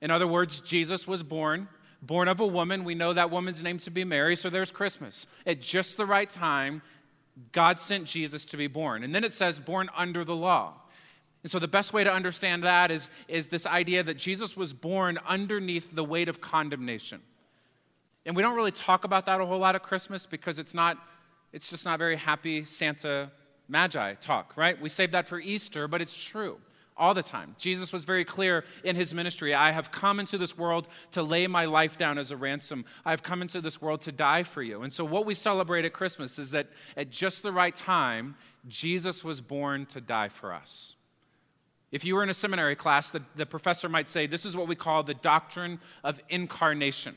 In 0.00 0.10
other 0.10 0.26
words, 0.26 0.60
Jesus 0.60 1.06
was 1.06 1.22
born, 1.22 1.68
born 2.00 2.28
of 2.28 2.40
a 2.40 2.46
woman. 2.46 2.84
We 2.84 2.94
know 2.94 3.12
that 3.12 3.30
woman's 3.30 3.62
name 3.62 3.78
to 3.78 3.90
be 3.90 4.04
Mary, 4.04 4.36
so 4.36 4.48
there's 4.48 4.72
Christmas. 4.72 5.26
At 5.44 5.60
just 5.60 5.98
the 5.98 6.06
right 6.06 6.30
time, 6.30 6.80
God 7.52 7.78
sent 7.78 8.04
Jesus 8.04 8.46
to 8.46 8.56
be 8.56 8.66
born. 8.66 9.02
And 9.02 9.14
then 9.14 9.24
it 9.24 9.34
says, 9.34 9.60
born 9.60 9.90
under 9.94 10.24
the 10.24 10.36
law. 10.36 10.74
And 11.42 11.50
so 11.50 11.58
the 11.58 11.68
best 11.68 11.92
way 11.92 12.04
to 12.04 12.12
understand 12.12 12.64
that 12.64 12.90
is, 12.90 13.08
is 13.28 13.48
this 13.48 13.66
idea 13.66 14.02
that 14.02 14.18
Jesus 14.18 14.56
was 14.56 14.72
born 14.72 15.18
underneath 15.26 15.94
the 15.94 16.04
weight 16.04 16.28
of 16.28 16.40
condemnation. 16.40 17.20
And 18.26 18.36
we 18.36 18.42
don't 18.42 18.56
really 18.56 18.72
talk 18.72 19.04
about 19.04 19.26
that 19.26 19.40
a 19.40 19.46
whole 19.46 19.58
lot 19.58 19.74
at 19.74 19.82
Christmas 19.82 20.26
because 20.26 20.58
it's 20.58 20.74
not, 20.74 20.98
it's 21.52 21.70
just 21.70 21.84
not 21.84 21.98
very 21.98 22.16
happy 22.16 22.64
Santa 22.64 23.30
Magi 23.68 24.14
talk, 24.14 24.56
right? 24.56 24.80
We 24.80 24.88
save 24.88 25.12
that 25.12 25.28
for 25.28 25.40
Easter, 25.40 25.88
but 25.88 26.00
it's 26.00 26.22
true 26.22 26.58
all 27.00 27.14
the 27.14 27.22
time. 27.22 27.56
Jesus 27.58 27.92
was 27.92 28.04
very 28.04 28.24
clear 28.24 28.64
in 28.84 28.94
his 28.94 29.14
ministry 29.14 29.54
I 29.54 29.72
have 29.72 29.90
come 29.90 30.20
into 30.20 30.36
this 30.36 30.56
world 30.56 30.86
to 31.12 31.22
lay 31.22 31.46
my 31.46 31.64
life 31.64 31.96
down 31.96 32.18
as 32.18 32.30
a 32.30 32.36
ransom. 32.36 32.84
I 33.04 33.10
have 33.10 33.22
come 33.22 33.40
into 33.40 33.60
this 33.60 33.80
world 33.80 34.02
to 34.02 34.12
die 34.12 34.42
for 34.42 34.62
you. 34.62 34.82
And 34.82 34.92
so, 34.92 35.04
what 35.04 35.24
we 35.24 35.34
celebrate 35.34 35.86
at 35.86 35.94
Christmas 35.94 36.38
is 36.38 36.50
that 36.50 36.68
at 36.96 37.10
just 37.10 37.42
the 37.42 37.52
right 37.52 37.74
time, 37.74 38.36
Jesus 38.68 39.24
was 39.24 39.40
born 39.40 39.86
to 39.86 40.00
die 40.00 40.28
for 40.28 40.52
us. 40.52 40.94
If 41.90 42.04
you 42.04 42.14
were 42.14 42.22
in 42.22 42.28
a 42.28 42.34
seminary 42.34 42.76
class, 42.76 43.10
the, 43.10 43.22
the 43.34 43.46
professor 43.46 43.88
might 43.88 44.06
say, 44.06 44.26
This 44.26 44.44
is 44.44 44.56
what 44.56 44.68
we 44.68 44.74
call 44.74 45.02
the 45.02 45.14
doctrine 45.14 45.80
of 46.04 46.20
incarnation. 46.28 47.14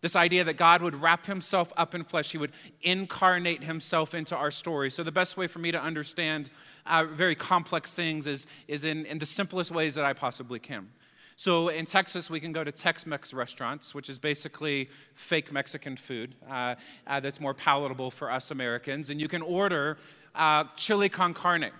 This 0.00 0.16
idea 0.16 0.44
that 0.44 0.54
God 0.54 0.80
would 0.82 0.94
wrap 0.94 1.26
himself 1.26 1.72
up 1.76 1.94
in 1.94 2.04
flesh, 2.04 2.32
he 2.32 2.38
would 2.38 2.52
incarnate 2.80 3.64
himself 3.64 4.14
into 4.14 4.34
our 4.34 4.50
story. 4.50 4.90
So, 4.90 5.02
the 5.02 5.12
best 5.12 5.36
way 5.36 5.46
for 5.46 5.58
me 5.58 5.72
to 5.72 5.80
understand 5.80 6.50
uh, 6.86 7.04
very 7.04 7.34
complex 7.34 7.92
things 7.92 8.26
is, 8.26 8.46
is 8.66 8.84
in, 8.84 9.04
in 9.04 9.18
the 9.18 9.26
simplest 9.26 9.70
ways 9.70 9.94
that 9.96 10.06
I 10.06 10.14
possibly 10.14 10.58
can. 10.58 10.88
So, 11.36 11.68
in 11.68 11.84
Texas, 11.84 12.30
we 12.30 12.40
can 12.40 12.52
go 12.52 12.64
to 12.64 12.72
Tex 12.72 13.04
Mex 13.04 13.34
restaurants, 13.34 13.94
which 13.94 14.08
is 14.08 14.18
basically 14.18 14.88
fake 15.14 15.52
Mexican 15.52 15.96
food 15.96 16.34
uh, 16.48 16.76
uh, 17.06 17.20
that's 17.20 17.40
more 17.40 17.54
palatable 17.54 18.10
for 18.10 18.30
us 18.30 18.50
Americans. 18.50 19.10
And 19.10 19.20
you 19.20 19.28
can 19.28 19.42
order 19.42 19.98
uh, 20.34 20.64
chili 20.76 21.10
con 21.10 21.34
carne 21.34 21.72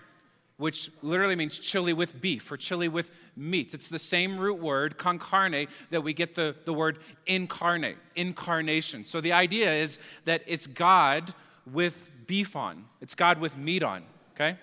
which 0.61 0.91
literally 1.01 1.35
means 1.35 1.57
chili 1.57 1.91
with 1.91 2.21
beef 2.21 2.51
or 2.51 2.55
chili 2.55 2.87
with 2.87 3.09
meat. 3.35 3.73
It's 3.73 3.89
the 3.89 3.97
same 3.97 4.37
root 4.37 4.59
word, 4.59 4.95
con 4.95 5.17
carne, 5.17 5.67
that 5.89 6.03
we 6.03 6.13
get 6.13 6.35
the, 6.35 6.55
the 6.65 6.73
word 6.73 6.99
incarnate, 7.25 7.97
incarnation. 8.15 9.03
So 9.03 9.21
the 9.21 9.31
idea 9.33 9.73
is 9.73 9.97
that 10.25 10.43
it's 10.45 10.67
God 10.67 11.33
with 11.65 12.11
beef 12.27 12.55
on, 12.55 12.85
it's 13.01 13.15
God 13.15 13.39
with 13.39 13.57
meat 13.57 13.81
on, 13.81 14.03
okay? 14.35 14.55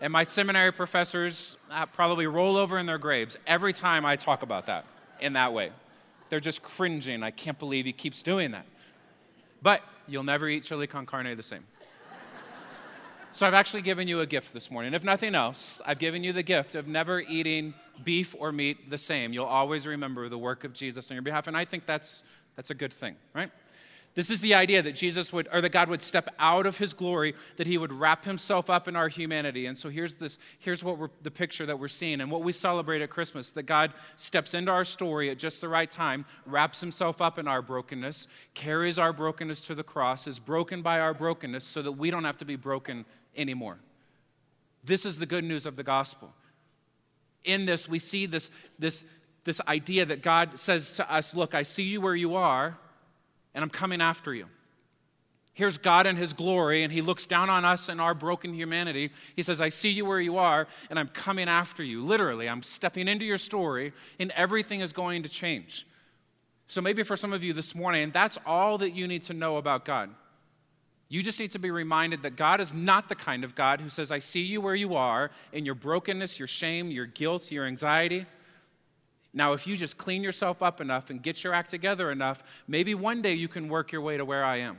And 0.00 0.12
my 0.12 0.22
seminary 0.22 0.72
professors 0.72 1.56
uh, 1.72 1.86
probably 1.86 2.28
roll 2.28 2.56
over 2.56 2.78
in 2.78 2.86
their 2.86 2.98
graves 2.98 3.36
every 3.48 3.72
time 3.72 4.06
I 4.06 4.14
talk 4.14 4.44
about 4.44 4.66
that 4.66 4.84
in 5.18 5.32
that 5.32 5.52
way. 5.52 5.72
They're 6.28 6.38
just 6.38 6.62
cringing. 6.62 7.24
I 7.24 7.32
can't 7.32 7.58
believe 7.58 7.84
he 7.84 7.92
keeps 7.92 8.22
doing 8.22 8.52
that. 8.52 8.66
But 9.60 9.80
you'll 10.06 10.22
never 10.22 10.48
eat 10.48 10.62
chili 10.62 10.86
con 10.86 11.04
carne 11.04 11.36
the 11.36 11.42
same. 11.42 11.64
So 13.34 13.48
I've 13.48 13.54
actually 13.54 13.82
given 13.82 14.06
you 14.06 14.20
a 14.20 14.26
gift 14.26 14.52
this 14.52 14.70
morning. 14.70 14.94
If 14.94 15.02
nothing 15.02 15.34
else, 15.34 15.80
I've 15.84 15.98
given 15.98 16.22
you 16.22 16.32
the 16.32 16.44
gift 16.44 16.76
of 16.76 16.86
never 16.86 17.18
eating 17.18 17.74
beef 18.04 18.32
or 18.38 18.52
meat 18.52 18.90
the 18.90 18.96
same. 18.96 19.32
You'll 19.32 19.46
always 19.46 19.88
remember 19.88 20.28
the 20.28 20.38
work 20.38 20.62
of 20.62 20.72
Jesus 20.72 21.10
on 21.10 21.16
your 21.16 21.22
behalf, 21.22 21.48
and 21.48 21.56
I 21.56 21.64
think 21.64 21.84
that's 21.84 22.22
that's 22.54 22.70
a 22.70 22.74
good 22.74 22.92
thing, 22.92 23.16
right? 23.34 23.50
This 24.14 24.30
is 24.30 24.40
the 24.40 24.54
idea 24.54 24.80
that 24.82 24.94
Jesus 24.94 25.32
would, 25.32 25.48
or 25.52 25.60
that 25.60 25.70
God 25.70 25.88
would 25.88 26.00
step 26.00 26.28
out 26.38 26.66
of 26.66 26.78
his 26.78 26.94
glory, 26.94 27.34
that 27.56 27.66
he 27.66 27.76
would 27.76 27.92
wrap 27.92 28.24
himself 28.24 28.70
up 28.70 28.86
in 28.86 28.94
our 28.94 29.08
humanity. 29.08 29.66
And 29.66 29.76
so 29.76 29.88
here's 29.88 30.16
this, 30.16 30.38
here's 30.60 30.84
what 30.84 30.98
we're, 30.98 31.08
the 31.22 31.32
picture 31.32 31.66
that 31.66 31.80
we're 31.80 31.88
seeing 31.88 32.20
and 32.20 32.30
what 32.30 32.44
we 32.44 32.52
celebrate 32.52 33.02
at 33.02 33.10
Christmas 33.10 33.50
that 33.52 33.64
God 33.64 33.92
steps 34.14 34.54
into 34.54 34.70
our 34.70 34.84
story 34.84 35.30
at 35.30 35.38
just 35.40 35.60
the 35.60 35.68
right 35.68 35.90
time, 35.90 36.26
wraps 36.46 36.80
himself 36.80 37.20
up 37.20 37.40
in 37.40 37.48
our 37.48 37.60
brokenness, 37.60 38.28
carries 38.54 39.00
our 39.00 39.12
brokenness 39.12 39.66
to 39.66 39.74
the 39.74 39.82
cross, 39.82 40.28
is 40.28 40.38
broken 40.38 40.80
by 40.80 41.00
our 41.00 41.12
brokenness 41.12 41.64
so 41.64 41.82
that 41.82 41.92
we 41.92 42.12
don't 42.12 42.24
have 42.24 42.36
to 42.36 42.44
be 42.44 42.54
broken 42.54 43.04
anymore. 43.36 43.78
This 44.82 45.04
is 45.06 45.18
the 45.18 45.26
good 45.26 45.44
news 45.44 45.66
of 45.66 45.76
the 45.76 45.82
gospel. 45.82 46.32
In 47.44 47.66
this, 47.66 47.88
we 47.88 47.98
see 47.98 48.26
this, 48.26 48.50
this, 48.78 49.04
this 49.44 49.60
idea 49.68 50.06
that 50.06 50.22
God 50.22 50.58
says 50.58 50.92
to 50.96 51.12
us, 51.12 51.34
Look, 51.34 51.54
I 51.54 51.62
see 51.62 51.84
you 51.84 52.00
where 52.00 52.14
you 52.14 52.34
are 52.36 52.78
and 53.54 53.62
I'm 53.62 53.70
coming 53.70 54.00
after 54.00 54.34
you. 54.34 54.46
Here's 55.52 55.78
God 55.78 56.06
in 56.08 56.16
His 56.16 56.32
glory, 56.32 56.82
and 56.82 56.92
He 56.92 57.00
looks 57.00 57.26
down 57.26 57.48
on 57.48 57.64
us 57.64 57.88
and 57.88 58.00
our 58.00 58.12
broken 58.12 58.52
humanity. 58.52 59.10
He 59.36 59.42
says, 59.42 59.60
I 59.60 59.68
see 59.68 59.90
you 59.90 60.04
where 60.04 60.20
you 60.20 60.36
are, 60.36 60.66
and 60.90 60.98
I'm 60.98 61.06
coming 61.08 61.48
after 61.48 61.84
you. 61.84 62.04
Literally, 62.04 62.48
I'm 62.48 62.62
stepping 62.62 63.06
into 63.06 63.24
your 63.24 63.38
story, 63.38 63.92
and 64.18 64.32
everything 64.32 64.80
is 64.80 64.92
going 64.92 65.22
to 65.22 65.28
change. 65.28 65.86
So, 66.66 66.80
maybe 66.80 67.04
for 67.04 67.16
some 67.16 67.32
of 67.32 67.44
you 67.44 67.52
this 67.52 67.72
morning, 67.72 68.10
that's 68.10 68.36
all 68.44 68.78
that 68.78 68.94
you 68.94 69.06
need 69.06 69.22
to 69.24 69.34
know 69.34 69.56
about 69.56 69.84
God. 69.84 70.10
You 71.08 71.22
just 71.22 71.38
need 71.38 71.50
to 71.52 71.58
be 71.58 71.70
reminded 71.70 72.22
that 72.22 72.36
God 72.36 72.60
is 72.60 72.72
not 72.72 73.08
the 73.08 73.14
kind 73.14 73.44
of 73.44 73.54
God 73.54 73.80
who 73.80 73.88
says, 73.88 74.10
I 74.10 74.18
see 74.18 74.42
you 74.42 74.60
where 74.60 74.74
you 74.74 74.94
are 74.94 75.30
in 75.52 75.64
your 75.64 75.74
brokenness, 75.74 76.38
your 76.38 76.48
shame, 76.48 76.90
your 76.90 77.06
guilt, 77.06 77.52
your 77.52 77.66
anxiety. 77.66 78.26
Now, 79.32 79.52
if 79.52 79.66
you 79.66 79.76
just 79.76 79.98
clean 79.98 80.22
yourself 80.22 80.62
up 80.62 80.80
enough 80.80 81.10
and 81.10 81.22
get 81.22 81.44
your 81.44 81.52
act 81.52 81.70
together 81.70 82.10
enough, 82.10 82.42
maybe 82.68 82.94
one 82.94 83.20
day 83.20 83.34
you 83.34 83.48
can 83.48 83.68
work 83.68 83.92
your 83.92 84.00
way 84.00 84.16
to 84.16 84.24
where 84.24 84.44
I 84.44 84.58
am. 84.58 84.78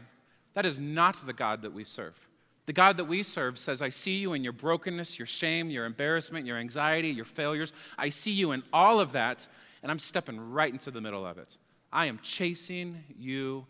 That 0.53 0.65
is 0.65 0.79
not 0.79 1.25
the 1.25 1.34
God 1.34 1.62
that 1.62 1.74
we 1.74 1.84
serve. 1.84 2.20
The 2.65 2.74
God 2.74 2.98
that 2.98 3.05
we 3.05 3.22
serve 3.22 3.60
says, 3.60 3.82
I 3.82 3.89
see 3.89 4.17
you 4.17 4.34
in 4.34 4.44
your 4.44 4.53
brokenness, 4.53 5.20
your 5.20 5.25
shame, 5.27 5.70
your 5.70 5.86
embarrassment, 5.86 6.46
your 6.46 6.58
anxiety, 6.58 7.10
your 7.10 7.25
failures. 7.25 7.74
I 7.98 8.10
see 8.10 8.32
you 8.32 8.53
in 8.53 8.63
all 8.74 9.00
of 9.00 9.12
that, 9.12 9.48
and 9.84 9.91
I'm 9.91 10.00
stepping 10.00 10.39
right 10.51 10.72
into 10.72 10.89
the 10.89 11.01
middle 11.01 11.25
of 11.25 11.38
it. 11.38 11.58
I 11.91 12.08
am 12.08 12.20
chasing 12.24 13.03
you 13.17 13.67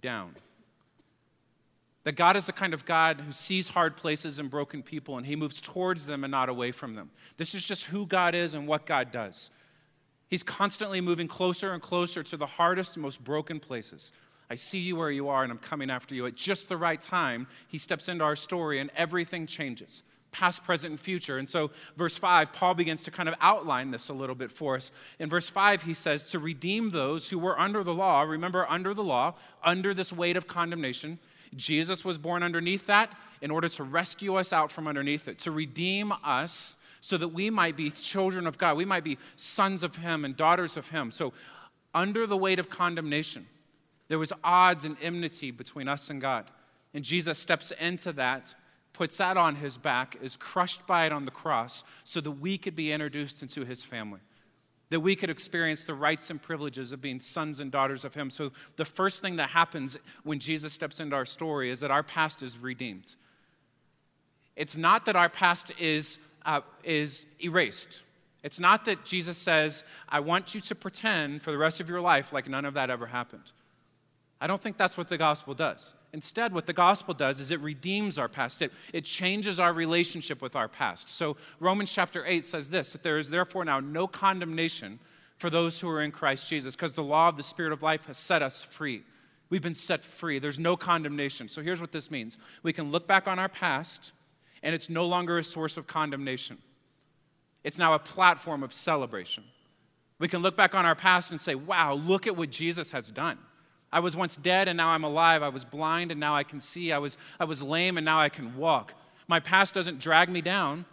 down. 0.00 0.34
That 2.08 2.16
God 2.16 2.38
is 2.38 2.46
the 2.46 2.54
kind 2.54 2.72
of 2.72 2.86
God 2.86 3.20
who 3.20 3.32
sees 3.32 3.68
hard 3.68 3.98
places 3.98 4.38
and 4.38 4.48
broken 4.48 4.82
people, 4.82 5.18
and 5.18 5.26
He 5.26 5.36
moves 5.36 5.60
towards 5.60 6.06
them 6.06 6.24
and 6.24 6.30
not 6.30 6.48
away 6.48 6.72
from 6.72 6.94
them. 6.94 7.10
This 7.36 7.54
is 7.54 7.66
just 7.66 7.84
who 7.84 8.06
God 8.06 8.34
is 8.34 8.54
and 8.54 8.66
what 8.66 8.86
God 8.86 9.12
does. 9.12 9.50
He's 10.26 10.42
constantly 10.42 11.02
moving 11.02 11.28
closer 11.28 11.74
and 11.74 11.82
closer 11.82 12.22
to 12.22 12.36
the 12.38 12.46
hardest 12.46 12.96
and 12.96 13.02
most 13.02 13.22
broken 13.22 13.60
places. 13.60 14.10
I 14.48 14.54
see 14.54 14.78
you 14.78 14.96
where 14.96 15.10
you 15.10 15.28
are, 15.28 15.42
and 15.42 15.52
I'm 15.52 15.58
coming 15.58 15.90
after 15.90 16.14
you. 16.14 16.24
At 16.24 16.34
just 16.34 16.70
the 16.70 16.78
right 16.78 16.98
time, 16.98 17.46
he 17.68 17.76
steps 17.76 18.08
into 18.08 18.24
our 18.24 18.36
story, 18.36 18.80
and 18.80 18.90
everything 18.96 19.46
changes. 19.46 20.02
past, 20.32 20.64
present, 20.64 20.92
and 20.92 21.00
future. 21.00 21.36
And 21.36 21.48
so, 21.48 21.70
verse 21.96 22.16
5, 22.16 22.54
Paul 22.54 22.72
begins 22.72 23.02
to 23.02 23.10
kind 23.10 23.28
of 23.28 23.34
outline 23.40 23.90
this 23.90 24.08
a 24.08 24.14
little 24.14 24.34
bit 24.34 24.50
for 24.50 24.76
us. 24.76 24.92
In 25.18 25.28
verse 25.28 25.50
5, 25.50 25.82
he 25.82 25.92
says, 25.92 26.30
To 26.30 26.38
redeem 26.38 26.90
those 26.90 27.28
who 27.28 27.38
were 27.38 27.58
under 27.58 27.84
the 27.84 27.94
law, 27.94 28.22
remember, 28.22 28.66
under 28.66 28.94
the 28.94 29.04
law, 29.04 29.34
under 29.62 29.92
this 29.92 30.10
weight 30.10 30.38
of 30.38 30.46
condemnation. 30.46 31.18
Jesus 31.56 32.04
was 32.04 32.18
born 32.18 32.42
underneath 32.42 32.86
that 32.86 33.12
in 33.40 33.50
order 33.50 33.68
to 33.68 33.82
rescue 33.82 34.36
us 34.36 34.52
out 34.52 34.70
from 34.70 34.86
underneath 34.86 35.28
it, 35.28 35.38
to 35.40 35.50
redeem 35.50 36.12
us 36.24 36.76
so 37.00 37.16
that 37.16 37.28
we 37.28 37.50
might 37.50 37.76
be 37.76 37.90
children 37.90 38.46
of 38.46 38.58
God. 38.58 38.76
We 38.76 38.84
might 38.84 39.04
be 39.04 39.18
sons 39.36 39.82
of 39.82 39.96
Him 39.96 40.24
and 40.24 40.36
daughters 40.36 40.76
of 40.76 40.88
Him. 40.90 41.10
So, 41.10 41.32
under 41.94 42.26
the 42.26 42.36
weight 42.36 42.58
of 42.58 42.68
condemnation, 42.68 43.46
there 44.08 44.18
was 44.18 44.32
odds 44.44 44.84
and 44.84 44.96
enmity 45.00 45.50
between 45.50 45.88
us 45.88 46.10
and 46.10 46.20
God. 46.20 46.44
And 46.92 47.04
Jesus 47.04 47.38
steps 47.38 47.70
into 47.80 48.12
that 48.12 48.54
puts 48.98 49.18
that 49.18 49.36
on 49.36 49.54
his 49.54 49.78
back, 49.78 50.16
is 50.20 50.34
crushed 50.34 50.84
by 50.84 51.06
it 51.06 51.12
on 51.12 51.24
the 51.24 51.30
cross, 51.30 51.84
so 52.02 52.20
that 52.20 52.32
we 52.32 52.58
could 52.58 52.74
be 52.74 52.90
introduced 52.90 53.42
into 53.42 53.64
his 53.64 53.84
family, 53.84 54.18
that 54.90 55.00
we 55.00 55.14
could 55.14 55.30
experience 55.30 55.84
the 55.84 55.94
rights 55.94 56.30
and 56.30 56.40
privileges 56.40 56.92
of 56.92 57.00
being 57.00 57.20
sons 57.20 57.60
and 57.60 57.70
daughters 57.70 58.04
of 58.04 58.14
him. 58.14 58.30
So, 58.30 58.52
the 58.76 58.84
first 58.84 59.20
thing 59.20 59.36
that 59.36 59.50
happens 59.50 59.98
when 60.22 60.38
Jesus 60.38 60.72
steps 60.72 61.00
into 61.00 61.14
our 61.14 61.26
story 61.26 61.70
is 61.70 61.80
that 61.80 61.90
our 61.90 62.02
past 62.02 62.42
is 62.42 62.58
redeemed. 62.58 63.16
It's 64.56 64.76
not 64.76 65.04
that 65.04 65.14
our 65.16 65.28
past 65.28 65.72
is, 65.78 66.18
uh, 66.44 66.62
is 66.82 67.26
erased. 67.42 68.02
It's 68.42 68.60
not 68.60 68.84
that 68.86 69.04
Jesus 69.04 69.36
says, 69.36 69.84
I 70.08 70.20
want 70.20 70.54
you 70.54 70.60
to 70.62 70.74
pretend 70.74 71.42
for 71.42 71.50
the 71.50 71.58
rest 71.58 71.80
of 71.80 71.88
your 71.88 72.00
life 72.00 72.32
like 72.32 72.48
none 72.48 72.64
of 72.64 72.74
that 72.74 72.90
ever 72.90 73.06
happened. 73.06 73.52
I 74.40 74.46
don't 74.46 74.60
think 74.60 74.76
that's 74.76 74.96
what 74.96 75.08
the 75.08 75.18
gospel 75.18 75.54
does. 75.54 75.94
Instead, 76.12 76.54
what 76.54 76.66
the 76.66 76.72
gospel 76.72 77.12
does 77.12 77.38
is 77.38 77.50
it 77.50 77.60
redeems 77.60 78.18
our 78.18 78.28
past, 78.28 78.62
it, 78.62 78.72
it 78.92 79.04
changes 79.04 79.60
our 79.60 79.72
relationship 79.72 80.40
with 80.40 80.56
our 80.56 80.68
past. 80.68 81.08
So, 81.08 81.36
Romans 81.60 81.92
chapter 81.92 82.24
8 82.24 82.44
says 82.44 82.70
this 82.70 82.92
that 82.92 83.02
there 83.02 83.18
is 83.18 83.28
therefore 83.28 83.64
now 83.64 83.80
no 83.80 84.06
condemnation 84.06 84.98
for 85.36 85.50
those 85.50 85.80
who 85.80 85.88
are 85.88 86.02
in 86.02 86.10
Christ 86.10 86.48
Jesus, 86.48 86.74
because 86.74 86.94
the 86.94 87.02
law 87.02 87.28
of 87.28 87.36
the 87.36 87.42
Spirit 87.42 87.72
of 87.72 87.82
life 87.82 88.06
has 88.06 88.16
set 88.16 88.42
us 88.42 88.64
free. 88.64 89.02
We've 89.50 89.62
been 89.62 89.74
set 89.74 90.02
free. 90.02 90.38
There's 90.38 90.58
no 90.58 90.76
condemnation. 90.76 91.46
So, 91.46 91.62
here's 91.62 91.80
what 91.80 91.92
this 91.92 92.10
means 92.10 92.38
we 92.62 92.72
can 92.72 92.90
look 92.90 93.06
back 93.06 93.28
on 93.28 93.38
our 93.38 93.48
past, 93.48 94.12
and 94.62 94.74
it's 94.74 94.88
no 94.88 95.04
longer 95.04 95.38
a 95.38 95.44
source 95.44 95.76
of 95.76 95.86
condemnation, 95.86 96.56
it's 97.64 97.78
now 97.78 97.92
a 97.92 97.98
platform 97.98 98.62
of 98.62 98.72
celebration. 98.72 99.44
We 100.18 100.26
can 100.26 100.42
look 100.42 100.56
back 100.56 100.74
on 100.74 100.84
our 100.84 100.96
past 100.96 101.30
and 101.30 101.40
say, 101.40 101.54
wow, 101.54 101.94
look 101.94 102.26
at 102.26 102.36
what 102.36 102.50
Jesus 102.50 102.90
has 102.90 103.12
done. 103.12 103.38
I 103.92 104.00
was 104.00 104.16
once 104.16 104.36
dead 104.36 104.68
and 104.68 104.76
now 104.76 104.90
I'm 104.90 105.04
alive. 105.04 105.42
I 105.42 105.48
was 105.48 105.64
blind 105.64 106.10
and 106.10 106.20
now 106.20 106.36
I 106.36 106.42
can 106.42 106.60
see. 106.60 106.92
I 106.92 106.98
was, 106.98 107.16
I 107.40 107.44
was 107.44 107.62
lame 107.62 107.96
and 107.96 108.04
now 108.04 108.20
I 108.20 108.28
can 108.28 108.56
walk. 108.56 108.94
My 109.26 109.40
past 109.40 109.74
doesn't 109.74 109.98
drag 109.98 110.28
me 110.28 110.40
down. 110.40 110.84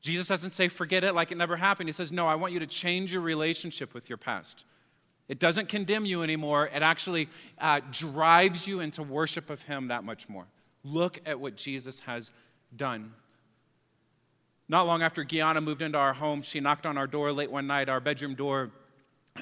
Jesus 0.00 0.28
doesn't 0.28 0.50
say, 0.50 0.68
forget 0.68 1.04
it 1.04 1.14
like 1.14 1.32
it 1.32 1.38
never 1.38 1.56
happened. 1.56 1.88
He 1.88 1.92
says, 1.92 2.12
no, 2.12 2.26
I 2.26 2.34
want 2.36 2.52
you 2.52 2.60
to 2.60 2.66
change 2.66 3.12
your 3.12 3.22
relationship 3.22 3.94
with 3.94 4.08
your 4.08 4.18
past. 4.18 4.64
It 5.28 5.40
doesn't 5.40 5.68
condemn 5.68 6.06
you 6.06 6.22
anymore, 6.22 6.66
it 6.72 6.82
actually 6.82 7.28
uh, 7.58 7.80
drives 7.90 8.68
you 8.68 8.78
into 8.78 9.02
worship 9.02 9.50
of 9.50 9.62
Him 9.62 9.88
that 9.88 10.04
much 10.04 10.28
more. 10.28 10.46
Look 10.84 11.20
at 11.26 11.40
what 11.40 11.56
Jesus 11.56 12.00
has 12.00 12.30
done. 12.76 13.12
Not 14.68 14.86
long 14.86 15.02
after 15.02 15.24
Gianna 15.24 15.60
moved 15.60 15.82
into 15.82 15.98
our 15.98 16.12
home, 16.12 16.42
she 16.42 16.60
knocked 16.60 16.86
on 16.86 16.96
our 16.96 17.06
door 17.08 17.32
late 17.32 17.50
one 17.50 17.66
night, 17.66 17.88
our 17.88 18.00
bedroom 18.00 18.34
door 18.34 18.70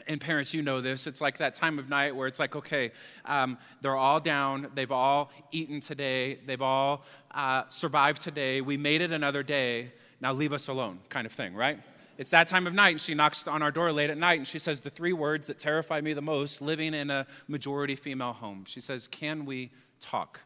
and 0.06 0.20
parents, 0.20 0.54
you 0.54 0.62
know 0.62 0.80
this. 0.80 1.06
It's 1.06 1.20
like 1.20 1.38
that 1.38 1.54
time 1.54 1.78
of 1.78 1.88
night 1.88 2.14
where 2.14 2.26
it's 2.26 2.38
like, 2.38 2.56
okay, 2.56 2.92
um, 3.24 3.58
they're 3.80 3.96
all 3.96 4.20
down. 4.20 4.68
They've 4.74 4.90
all 4.90 5.30
eaten 5.52 5.80
today. 5.80 6.38
They've 6.46 6.62
all 6.62 7.04
uh, 7.30 7.64
survived 7.68 8.20
today. 8.20 8.60
We 8.60 8.76
made 8.76 9.00
it 9.00 9.12
another 9.12 9.42
day. 9.42 9.92
Now 10.20 10.32
leave 10.32 10.52
us 10.52 10.68
alone, 10.68 11.00
kind 11.08 11.26
of 11.26 11.32
thing, 11.32 11.54
right? 11.54 11.80
It's 12.16 12.30
that 12.30 12.46
time 12.46 12.66
of 12.66 12.74
night, 12.74 12.90
and 12.90 13.00
she 13.00 13.14
knocks 13.14 13.48
on 13.48 13.62
our 13.62 13.72
door 13.72 13.90
late 13.90 14.08
at 14.08 14.16
night, 14.16 14.38
and 14.38 14.46
she 14.46 14.60
says 14.60 14.80
the 14.82 14.90
three 14.90 15.12
words 15.12 15.48
that 15.48 15.58
terrify 15.58 16.00
me 16.00 16.12
the 16.12 16.22
most 16.22 16.62
living 16.62 16.94
in 16.94 17.10
a 17.10 17.26
majority 17.48 17.96
female 17.96 18.32
home. 18.32 18.64
She 18.66 18.80
says, 18.80 19.08
Can 19.08 19.44
we 19.44 19.72
talk? 20.00 20.40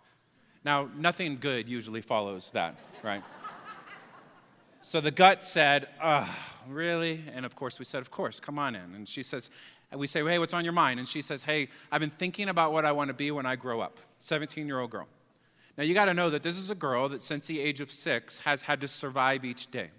Now, 0.64 0.88
nothing 0.96 1.38
good 1.38 1.68
usually 1.68 2.00
follows 2.00 2.50
that, 2.50 2.76
right? 3.02 3.22
So 4.88 5.00
the 5.00 5.10
gut 5.10 5.44
said, 5.44 5.88
Ugh 6.00 6.28
really? 6.68 7.24
And 7.34 7.44
of 7.44 7.56
course, 7.56 7.78
we 7.78 7.84
said, 7.84 8.00
Of 8.00 8.10
course, 8.10 8.40
come 8.40 8.58
on 8.58 8.74
in. 8.74 8.94
And 8.94 9.08
she 9.08 9.22
says, 9.22 9.50
and 9.90 9.98
we 9.98 10.06
say, 10.06 10.22
Hey, 10.22 10.38
what's 10.38 10.54
on 10.54 10.64
your 10.64 10.72
mind? 10.72 10.98
And 10.98 11.08
she 11.08 11.22
says, 11.22 11.42
Hey, 11.42 11.68
I've 11.90 12.00
been 12.00 12.10
thinking 12.10 12.48
about 12.48 12.72
what 12.72 12.84
I 12.84 12.92
want 12.92 13.08
to 13.08 13.14
be 13.14 13.30
when 13.30 13.46
I 13.46 13.56
grow 13.56 13.80
up. 13.80 13.98
17 14.20 14.66
year 14.66 14.80
old 14.80 14.90
girl. 14.90 15.06
Now, 15.76 15.84
you 15.84 15.94
got 15.94 16.06
to 16.06 16.14
know 16.14 16.30
that 16.30 16.42
this 16.42 16.58
is 16.58 16.70
a 16.70 16.74
girl 16.74 17.08
that 17.10 17.22
since 17.22 17.46
the 17.46 17.60
age 17.60 17.80
of 17.80 17.92
six 17.92 18.40
has 18.40 18.62
had 18.62 18.80
to 18.80 18.88
survive 18.88 19.44
each 19.44 19.70
day. 19.70 19.90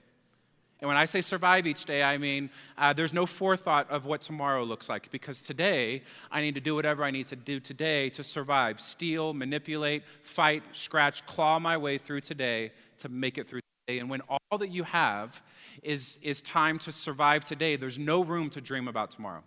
And 0.81 0.87
when 0.87 0.97
I 0.97 1.05
say 1.05 1.21
survive 1.21 1.67
each 1.67 1.85
day, 1.85 2.03
I 2.03 2.17
mean 2.17 2.49
uh, 2.77 2.93
there's 2.93 3.13
no 3.13 3.25
forethought 3.25 3.89
of 3.89 4.05
what 4.05 4.21
tomorrow 4.21 4.63
looks 4.63 4.87
like 4.87 5.11
because 5.11 5.41
today 5.41 6.03
I 6.31 6.41
need 6.41 6.55
to 6.55 6.61
do 6.61 6.73
whatever 6.73 7.03
I 7.03 7.11
need 7.11 7.25
to 7.27 7.35
do 7.35 7.59
today 7.59 8.09
to 8.11 8.23
survive 8.23 8.79
steal, 8.79 9.33
manipulate, 9.33 10.03
fight, 10.21 10.63
scratch, 10.71 11.25
claw 11.25 11.59
my 11.59 11.75
way 11.75 11.97
through 11.97 12.21
today 12.21 12.71
to 12.99 13.09
make 13.09 13.37
it 13.37 13.49
through. 13.49 13.59
And 13.97 14.09
when 14.09 14.21
all 14.29 14.57
that 14.59 14.69
you 14.69 14.83
have 14.83 15.41
is, 15.81 16.19
is 16.21 16.41
time 16.41 16.77
to 16.79 16.91
survive 16.91 17.43
today. 17.43 17.75
There's 17.75 17.97
no 17.97 18.23
room 18.23 18.49
to 18.51 18.61
dream 18.61 18.87
about 18.87 19.09
tomorrow. 19.09 19.43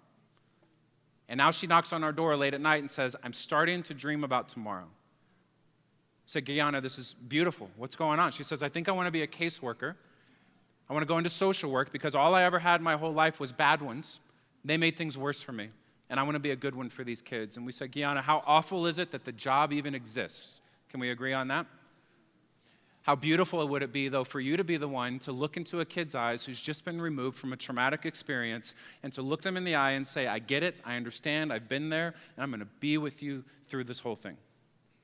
And 1.28 1.38
now 1.38 1.50
she 1.50 1.66
knocks 1.66 1.92
on 1.92 2.02
our 2.02 2.12
door 2.12 2.37
late 2.37 2.52
at 2.52 2.61
night 2.61 2.80
and 2.80 2.90
says, 2.90 3.14
I'm 3.22 3.32
starting 3.32 3.82
to 3.84 3.94
dream 3.94 4.25
about 4.25 4.49
tomorrow. 4.49 4.84
I 4.84 6.26
said, 6.26 6.46
Gianna, 6.46 6.80
this 6.80 6.99
is 6.99 7.14
beautiful. 7.14 7.70
What's 7.76 7.96
going 7.96 8.18
on? 8.18 8.32
She 8.32 8.42
says, 8.42 8.62
I 8.62 8.68
think 8.68 8.88
I 8.88 8.92
want 8.92 9.06
to 9.06 9.12
be 9.12 9.22
a 9.22 9.26
caseworker. 9.26 9.94
I 10.90 10.92
want 10.92 11.02
to 11.02 11.06
go 11.06 11.18
into 11.18 11.30
social 11.30 11.70
work 11.70 11.92
because 11.92 12.14
all 12.14 12.34
I 12.34 12.42
ever 12.42 12.58
had 12.58 12.82
my 12.82 12.96
whole 12.96 13.12
life 13.12 13.40
was 13.40 13.52
bad 13.52 13.80
ones. 13.80 14.20
They 14.64 14.76
made 14.76 14.96
things 14.96 15.16
worse 15.16 15.42
for 15.42 15.52
me. 15.52 15.70
And 16.11 16.20
I 16.20 16.22
want 16.25 16.34
to 16.34 16.40
be 16.40 16.50
a 16.50 16.56
good 16.56 16.75
one 16.75 16.90
for 16.90 17.04
these 17.04 17.22
kids. 17.22 17.56
And 17.56 17.64
we 17.64 17.72
said, 17.72 17.92
Gianna, 17.92 18.20
how 18.20 18.42
awful 18.46 18.87
is 18.87 18.99
it 18.99 19.11
that 19.12 19.25
the 19.25 19.32
job 19.32 19.72
even 19.72 19.94
exists? 19.94 20.61
Can 20.90 21.00
we 21.00 21.11
agree 21.11 21.32
on 21.32 21.49
that? 21.49 21.66
How 23.02 23.16
beautiful 23.16 23.66
would 23.66 23.82
it 23.82 23.92
be, 23.92 24.09
though, 24.09 24.23
for 24.23 24.38
you 24.38 24.56
to 24.56 24.62
be 24.62 24.76
the 24.76 24.87
one 24.87 25.18
to 25.21 25.32
look 25.32 25.56
into 25.56 25.80
a 25.80 25.85
kid's 25.85 26.14
eyes 26.14 26.44
who's 26.44 26.61
just 26.61 26.85
been 26.85 27.00
removed 27.00 27.37
from 27.37 27.52
a 27.52 27.56
traumatic 27.56 28.06
experience 28.06 28.76
and 29.02 29.12
to 29.14 29.23
look 29.23 29.42
them 29.42 29.56
in 29.56 29.64
the 29.64 29.75
eye 29.75 29.90
and 29.92 30.06
say, 30.06 30.28
I 30.28 30.38
get 30.38 30.62
it, 30.62 30.80
I 30.85 30.94
understand, 30.94 31.52
I've 31.52 31.68
been 31.68 31.88
there, 31.88 32.14
and 32.37 32.44
I'm 32.44 32.50
going 32.50 32.61
to 32.61 32.68
be 32.78 32.99
with 32.99 33.21
you 33.21 33.42
through 33.68 33.85
this 33.85 33.99
whole 33.99 34.14
thing? 34.14 34.37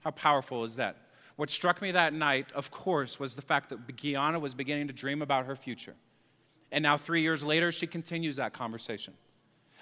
How 0.00 0.12
powerful 0.12 0.62
is 0.62 0.76
that? 0.76 0.97
What 1.35 1.50
struck 1.50 1.83
me 1.83 1.90
that 1.90 2.12
night, 2.12 2.52
of 2.52 2.71
course, 2.71 3.19
was 3.19 3.35
the 3.35 3.43
fact 3.43 3.71
that 3.71 3.97
Gianna 3.97 4.38
was 4.38 4.55
beginning 4.55 4.87
to 4.88 4.93
dream 4.93 5.21
about 5.21 5.47
her 5.47 5.57
future. 5.57 5.95
And 6.71 6.83
now, 6.83 6.97
three 6.97 7.23
years 7.23 7.43
later, 7.43 7.73
she 7.73 7.87
continues 7.87 8.37
that 8.37 8.52
conversation. 8.52 9.14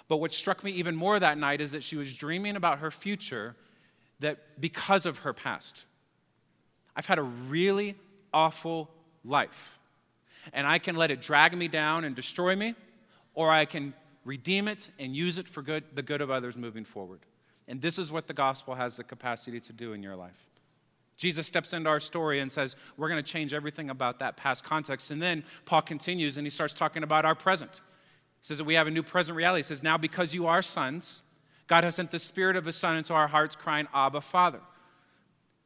But 0.08 0.18
what 0.18 0.32
struck 0.32 0.62
me 0.62 0.70
even 0.72 0.96
more 0.96 1.18
that 1.18 1.36
night 1.36 1.60
is 1.60 1.72
that 1.72 1.82
she 1.82 1.96
was 1.96 2.12
dreaming 2.12 2.56
about 2.56 2.78
her 2.78 2.90
future 2.90 3.56
that 4.20 4.60
because 4.60 5.04
of 5.04 5.20
her 5.20 5.32
past. 5.32 5.84
I've 6.94 7.06
had 7.06 7.18
a 7.18 7.22
really 7.22 7.96
awful 8.32 8.90
life. 9.24 9.78
And 10.52 10.66
I 10.66 10.78
can 10.78 10.96
let 10.96 11.10
it 11.10 11.20
drag 11.20 11.56
me 11.56 11.68
down 11.68 12.04
and 12.04 12.14
destroy 12.14 12.54
me, 12.54 12.74
or 13.34 13.50
I 13.50 13.64
can 13.64 13.94
redeem 14.24 14.68
it 14.68 14.90
and 14.98 15.14
use 15.14 15.38
it 15.38 15.48
for 15.48 15.62
good, 15.62 15.84
the 15.94 16.02
good 16.02 16.20
of 16.20 16.30
others 16.30 16.56
moving 16.56 16.84
forward. 16.84 17.20
And 17.68 17.80
this 17.80 17.98
is 17.98 18.12
what 18.12 18.26
the 18.26 18.34
gospel 18.34 18.74
has 18.74 18.96
the 18.96 19.04
capacity 19.04 19.60
to 19.60 19.72
do 19.72 19.92
in 19.92 20.02
your 20.02 20.16
life. 20.16 20.46
Jesus 21.16 21.46
steps 21.46 21.72
into 21.72 21.88
our 21.88 22.00
story 22.00 22.40
and 22.40 22.52
says, 22.52 22.76
We're 22.96 23.08
going 23.08 23.22
to 23.22 23.30
change 23.30 23.54
everything 23.54 23.90
about 23.90 24.18
that 24.18 24.36
past 24.36 24.64
context. 24.64 25.10
And 25.10 25.20
then 25.20 25.44
Paul 25.64 25.82
continues 25.82 26.36
and 26.36 26.46
he 26.46 26.50
starts 26.50 26.74
talking 26.74 27.02
about 27.02 27.24
our 27.24 27.34
present. 27.34 27.80
He 28.40 28.46
says 28.46 28.58
that 28.58 28.64
we 28.64 28.74
have 28.74 28.86
a 28.86 28.90
new 28.90 29.02
present 29.02 29.36
reality. 29.36 29.60
He 29.60 29.64
says, 29.64 29.82
Now 29.82 29.96
because 29.96 30.34
you 30.34 30.46
are 30.46 30.60
sons, 30.60 31.22
God 31.66 31.84
has 31.84 31.96
sent 31.96 32.10
the 32.10 32.18
Spirit 32.18 32.56
of 32.56 32.66
His 32.66 32.76
Son 32.76 32.96
into 32.96 33.14
our 33.14 33.28
hearts, 33.28 33.56
crying, 33.56 33.88
Abba, 33.94 34.20
Father. 34.20 34.60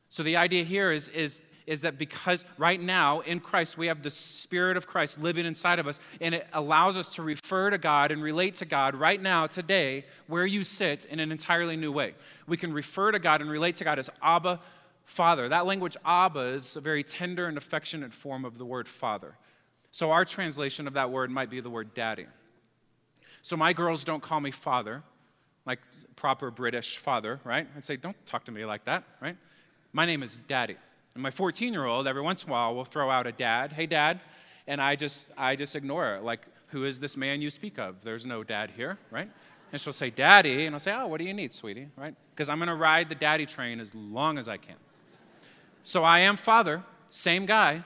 So 0.09 0.23
the 0.23 0.37
idea 0.37 0.65
here 0.65 0.91
is, 0.91 1.09
is 1.09 1.43
is 1.71 1.83
that 1.83 1.97
because 1.97 2.45
right 2.59 2.81
now 2.81 3.21
in 3.21 3.39
Christ 3.39 3.79
we 3.79 3.87
have 3.87 4.03
the 4.03 4.11
Spirit 4.11 4.77
of 4.77 4.89
Christ 4.89 5.23
living 5.23 5.47
inside 5.47 5.79
of 5.79 5.87
us, 5.87 6.01
and 6.21 6.35
it 6.35 6.45
allows 6.53 6.97
us 6.97 7.15
to 7.15 7.23
refer 7.23 7.71
to 7.71 7.79
God 7.79 8.11
and 8.11 8.21
relate 8.21 8.57
to 8.57 8.65
God 8.65 8.97
right 8.97 9.23
now, 9.23 9.47
today, 9.47 10.05
where 10.27 10.45
you 10.45 10.65
sit 10.65 11.05
in 11.05 11.21
an 11.21 11.31
entirely 11.31 11.77
new 11.77 11.93
way. 11.93 12.15
We 12.49 12.57
can 12.57 12.73
refer 12.73 13.13
to 13.13 13.21
God 13.21 13.41
and 13.41 13.49
relate 13.49 13.77
to 13.77 13.85
God 13.85 14.01
as 14.01 14.11
Abba, 14.21 14.59
Father. 15.05 15.49
That 15.49 15.65
language, 15.65 15.97
Abba, 16.05 16.41
is 16.41 16.75
a 16.75 16.81
very 16.81 17.05
tender 17.05 17.47
and 17.47 17.57
affectionate 17.57 18.13
form 18.13 18.45
of 18.45 18.59
the 18.59 18.65
word 18.65 18.89
Father. 18.89 19.37
So 19.93 20.11
our 20.11 20.25
translation 20.25 20.89
of 20.89 20.95
that 20.95 21.13
word 21.13 21.31
might 21.31 21.51
be 21.51 21.61
the 21.61 21.71
word 21.71 21.95
daddy. 21.95 22.27
So 23.43 23.57
my 23.57 23.73
girls 23.73 24.03
don't 24.03 24.25
call 24.25 24.41
me 24.41 24.51
father, 24.51 25.05
like 25.65 25.79
proper 26.17 26.51
British 26.51 26.97
father, 26.97 27.39
right? 27.45 27.69
I'd 27.77 27.85
say, 27.85 27.97
don't 27.97 28.17
talk 28.27 28.45
to 28.47 28.53
me 28.53 28.65
like 28.65 28.87
that, 28.87 29.05
right? 29.21 29.37
My 29.93 30.05
name 30.05 30.25
is 30.25 30.37
daddy. 30.49 30.77
And 31.15 31.23
my 31.23 31.31
14 31.31 31.73
year 31.73 31.85
old, 31.85 32.07
every 32.07 32.23
once 32.23 32.45
in 32.45 32.51
a 32.51 32.53
while, 32.53 32.75
will 32.75 32.85
throw 32.85 33.11
out 33.11 33.27
a 33.27 33.33
dad, 33.33 33.73
hey, 33.73 33.87
dad. 33.87 34.21
And 34.67 34.81
I 34.81 34.97
just, 34.97 35.31
I 35.37 35.57
just 35.57 35.75
ignore 35.75 36.17
it. 36.17 36.23
Like, 36.23 36.47
who 36.69 36.85
is 36.85 37.01
this 37.01 37.17
man 37.17 37.43
you 37.43 37.51
speak 37.51 37.79
of? 37.79 38.03
There's 38.05 38.25
no 38.25 38.45
dad 38.45 38.71
here, 38.77 38.99
right? 39.11 39.29
And 39.73 39.81
she'll 39.81 39.93
say, 39.93 40.11
Daddy. 40.11 40.67
And 40.67 40.75
I'll 40.75 40.81
say, 40.81 40.93
Oh, 40.93 41.07
what 41.07 41.19
do 41.19 41.25
you 41.25 41.35
need, 41.35 41.53
sweetie? 41.53 41.89
Right? 41.97 42.15
Because 42.35 42.49
I'm 42.49 42.59
going 42.59 42.69
to 42.69 42.75
ride 42.75 43.09
the 43.09 43.15
daddy 43.15 43.47
train 43.47 43.81
as 43.81 43.95
long 43.95 44.39
as 44.39 44.49
I 44.49 44.57
can. 44.57 44.77
So 45.83 46.05
I 46.05 46.21
am 46.21 46.37
father, 46.37 46.83
same 47.11 47.47
guy, 47.47 47.85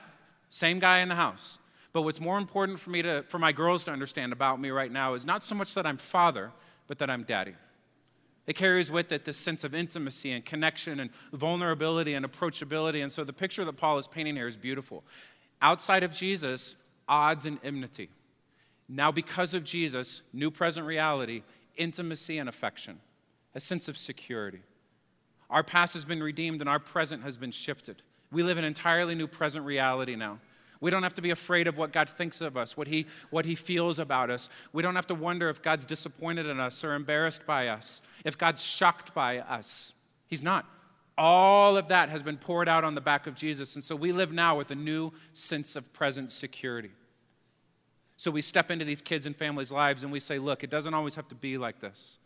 Same 0.49 0.79
guy 0.79 0.99
in 0.99 1.09
the 1.09 1.15
house. 1.15 1.59
But 1.91 2.03
what's 2.03 2.21
more 2.21 2.37
important 2.37 2.79
for 2.79 2.89
me 2.89 3.01
to, 3.01 3.23
for 3.27 3.39
my 3.39 3.51
girls 3.51 3.83
to 3.85 3.91
understand 3.91 4.31
about 4.31 4.59
me 4.59 4.69
right 4.69 4.91
now 4.91 5.15
is 5.15 5.25
not 5.25 5.43
so 5.43 5.53
much 5.55 5.73
that 5.73 5.85
I'm 5.85 5.97
father, 5.97 6.51
but 6.87 6.99
that 6.99 7.09
I'm 7.09 7.23
daddy. 7.23 7.55
It 8.47 8.55
carries 8.55 8.91
with 8.91 9.11
it 9.11 9.25
this 9.25 9.37
sense 9.37 9.63
of 9.63 9.73
intimacy 9.73 10.31
and 10.31 10.45
connection 10.45 10.99
and 10.99 11.09
vulnerability 11.33 12.13
and 12.13 12.25
approachability. 12.25 13.01
And 13.01 13.11
so 13.11 13.23
the 13.23 13.33
picture 13.33 13.65
that 13.65 13.73
Paul 13.73 13.97
is 13.97 14.07
painting 14.07 14.35
here 14.35 14.47
is 14.47 14.57
beautiful. 14.57 15.03
Outside 15.61 16.03
of 16.03 16.13
Jesus, 16.13 16.75
odds 17.07 17.45
and 17.45 17.57
enmity. 17.63 18.09
Now, 18.87 19.11
because 19.11 19.53
of 19.53 19.63
Jesus, 19.63 20.21
new 20.31 20.51
present 20.51 20.85
reality, 20.85 21.41
intimacy 21.75 22.37
and 22.37 22.47
affection, 22.47 22.99
a 23.55 23.59
sense 23.59 23.87
of 23.87 23.97
security. 23.97 24.61
Our 25.49 25.63
past 25.63 25.93
has 25.95 26.05
been 26.05 26.21
redeemed 26.21 26.61
and 26.61 26.69
our 26.69 26.79
present 26.79 27.23
has 27.23 27.37
been 27.37 27.51
shifted. 27.51 28.01
We 28.31 28.43
live 28.43 28.57
an 28.57 28.65
entirely 28.65 29.15
new 29.15 29.27
present 29.27 29.65
reality 29.65 30.15
now. 30.15 30.39
We 30.85 30.91
don't 30.91 31.01
have 31.01 31.15
to 31.15 31.21
be 31.23 31.31
afraid 31.31 31.67
of 31.67 31.79
what 31.79 31.91
God 31.91 32.07
thinks 32.07 32.41
of 32.41 32.55
us, 32.55 32.77
what 32.77 32.85
he, 32.85 33.07
what 33.31 33.43
he 33.43 33.55
feels 33.55 33.97
about 33.97 34.29
us. 34.29 34.49
We 34.71 34.83
don't 34.83 34.93
have 34.93 35.07
to 35.07 35.15
wonder 35.15 35.49
if 35.49 35.63
God's 35.63 35.83
disappointed 35.83 36.45
in 36.45 36.59
us 36.59 36.83
or 36.83 36.93
embarrassed 36.93 37.47
by 37.47 37.69
us, 37.69 38.03
if 38.23 38.37
God's 38.37 38.63
shocked 38.63 39.11
by 39.15 39.39
us. 39.39 39.95
He's 40.27 40.43
not. 40.43 40.63
All 41.17 41.75
of 41.75 41.87
that 41.87 42.09
has 42.09 42.21
been 42.21 42.37
poured 42.37 42.69
out 42.69 42.83
on 42.83 42.93
the 42.93 43.01
back 43.01 43.25
of 43.25 43.33
Jesus. 43.33 43.73
And 43.73 43.83
so 43.83 43.95
we 43.95 44.11
live 44.11 44.31
now 44.31 44.55
with 44.59 44.69
a 44.69 44.75
new 44.75 45.11
sense 45.33 45.75
of 45.75 45.91
present 45.91 46.31
security. 46.31 46.91
So 48.17 48.29
we 48.29 48.43
step 48.43 48.69
into 48.69 48.85
these 48.85 49.01
kids 49.01 49.25
and 49.25 49.35
families' 49.35 49.71
lives 49.71 50.03
and 50.03 50.11
we 50.11 50.19
say, 50.19 50.37
look, 50.37 50.63
it 50.63 50.69
doesn't 50.69 50.93
always 50.93 51.15
have 51.15 51.27
to 51.29 51.35
be 51.35 51.57
like 51.57 51.79
this. 51.79 52.19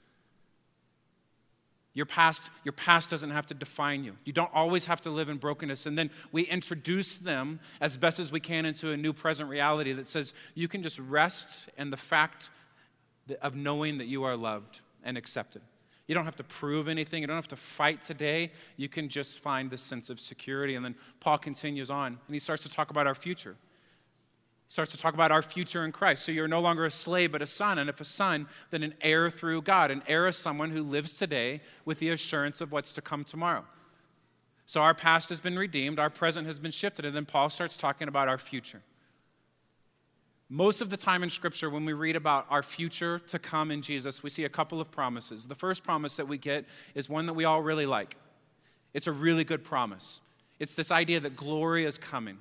Your 2.00 2.06
past, 2.06 2.50
your 2.64 2.72
past 2.72 3.10
doesn't 3.10 3.32
have 3.32 3.46
to 3.48 3.54
define 3.54 4.06
you. 4.06 4.16
You 4.24 4.32
don't 4.32 4.50
always 4.54 4.86
have 4.86 5.02
to 5.02 5.10
live 5.10 5.28
in 5.28 5.36
brokenness. 5.36 5.86
And 5.86 5.98
then 5.98 6.12
we 6.32 6.44
introduce 6.44 7.18
them 7.18 7.60
as 7.82 7.98
best 7.98 8.22
as 8.22 8.32
we 8.32 8.40
can 8.40 8.64
into 8.64 8.92
a 8.92 8.96
new 8.96 9.12
present 9.12 9.50
reality 9.50 9.92
that 9.92 10.08
says 10.08 10.34
you 10.56 10.70
can 10.70 10.82
just 10.82 10.98
rest 10.98 11.68
in 11.78 11.90
the 11.90 11.98
fact 11.98 12.52
of 13.42 13.54
knowing 13.54 13.98
that 13.98 14.06
you 14.06 14.24
are 14.24 14.38
loved 14.38 14.80
and 15.04 15.18
accepted. 15.18 15.62
You 16.08 16.16
don't 16.16 16.24
have 16.24 16.38
to 16.38 16.44
prove 16.46 16.88
anything. 16.88 17.20
You 17.20 17.28
don't 17.28 17.36
have 17.36 17.50
to 17.50 17.58
fight 17.58 18.02
today. 18.02 18.54
You 18.78 18.88
can 18.88 19.10
just 19.10 19.40
find 19.40 19.70
this 19.70 19.82
sense 19.82 20.10
of 20.10 20.22
security. 20.22 20.76
And 20.76 20.86
then 20.86 20.96
Paul 21.20 21.38
continues 21.38 21.92
on 21.92 22.18
and 22.26 22.34
he 22.34 22.40
starts 22.40 22.64
to 22.64 22.70
talk 22.70 22.92
about 22.92 23.08
our 23.08 23.16
future 23.16 23.58
starts 24.70 24.92
to 24.92 24.98
talk 24.98 25.16
about 25.16 25.32
our 25.32 25.42
future 25.42 25.84
in 25.84 25.92
Christ. 25.92 26.24
So 26.24 26.32
you're 26.32 26.48
no 26.48 26.62
longer 26.62 26.86
a 26.86 26.92
slave, 26.92 27.32
but 27.32 27.42
a 27.42 27.48
son. 27.48 27.80
And 27.80 27.90
if 27.90 28.00
a 28.00 28.06
son, 28.06 28.48
then 28.70 28.84
an 28.84 28.94
heir 29.02 29.30
through 29.32 29.64
God. 29.64 29.90
An 29.90 30.04
heir 30.08 30.28
is 30.28 30.38
someone 30.38 30.70
who 30.70 30.84
lives 30.84 31.18
today 31.18 31.62
with 31.86 31.98
the 31.98 32.10
assurance 32.10 32.62
of 32.62 32.72
what's 32.72 32.94
to 32.94 33.02
come 33.02 33.24
tomorrow. 33.24 33.66
So 34.68 34.82
our 34.82 34.94
past 34.94 35.30
has 35.30 35.40
been 35.40 35.58
redeemed, 35.58 35.98
our 35.98 36.12
present 36.12 36.46
has 36.46 36.60
been 36.60 36.72
shifted. 36.72 37.04
And 37.04 37.16
then 37.16 37.26
Paul 37.26 37.50
starts 37.50 37.76
talking 37.76 38.08
about 38.08 38.28
our 38.28 38.38
future. 38.38 38.84
Most 40.48 40.82
of 40.82 40.92
the 40.92 40.98
time 40.98 41.24
in 41.24 41.30
Scripture, 41.30 41.70
when 41.70 41.86
we 41.86 41.94
read 41.94 42.16
about 42.16 42.46
our 42.50 42.62
future 42.64 43.20
to 43.28 43.40
come 43.40 43.72
in 43.72 43.82
Jesus, 43.82 44.22
we 44.22 44.30
see 44.30 44.46
a 44.46 44.50
couple 44.50 44.80
of 44.80 44.92
promises. 44.92 45.48
The 45.48 45.56
first 45.56 45.84
promise 45.84 46.16
that 46.18 46.28
we 46.28 46.38
get 46.38 46.66
is 46.94 47.10
one 47.10 47.26
that 47.26 47.34
we 47.34 47.46
all 47.46 47.62
really 47.62 47.86
like. 47.88 48.18
It's 48.94 49.08
a 49.08 49.12
really 49.12 49.44
good 49.44 49.64
promise. 49.64 50.22
It's 50.60 50.76
this 50.76 50.92
idea 50.92 51.20
that 51.20 51.36
glory 51.36 51.86
is 51.86 51.98
coming 51.98 52.38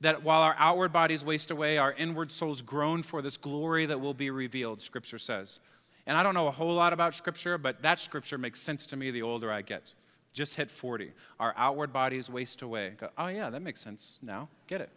that 0.00 0.22
while 0.22 0.42
our 0.42 0.56
outward 0.58 0.92
bodies 0.92 1.24
waste 1.24 1.50
away, 1.50 1.78
our 1.78 1.92
inward 1.92 2.30
souls 2.30 2.62
groan 2.62 3.02
for 3.02 3.20
this 3.20 3.36
glory 3.36 3.86
that 3.86 4.00
will 4.00 4.14
be 4.14 4.30
revealed, 4.30 4.80
Scripture 4.80 5.18
says. 5.18 5.60
And 6.06 6.16
I 6.16 6.22
don't 6.22 6.34
know 6.34 6.46
a 6.46 6.52
whole 6.52 6.74
lot 6.74 6.92
about 6.92 7.14
Scripture, 7.14 7.58
but 7.58 7.82
that 7.82 7.98
Scripture 7.98 8.38
makes 8.38 8.60
sense 8.60 8.86
to 8.88 8.96
me 8.96 9.10
the 9.10 9.22
older 9.22 9.52
I 9.52 9.62
get. 9.62 9.94
Just 10.32 10.54
hit 10.54 10.70
40. 10.70 11.12
Our 11.38 11.54
outward 11.56 11.92
bodies 11.92 12.30
waste 12.30 12.62
away. 12.62 12.94
Go, 12.98 13.10
oh, 13.18 13.26
yeah, 13.26 13.50
that 13.50 13.60
makes 13.60 13.80
sense 13.80 14.18
now. 14.22 14.48
Get 14.66 14.80
it. 14.80 14.90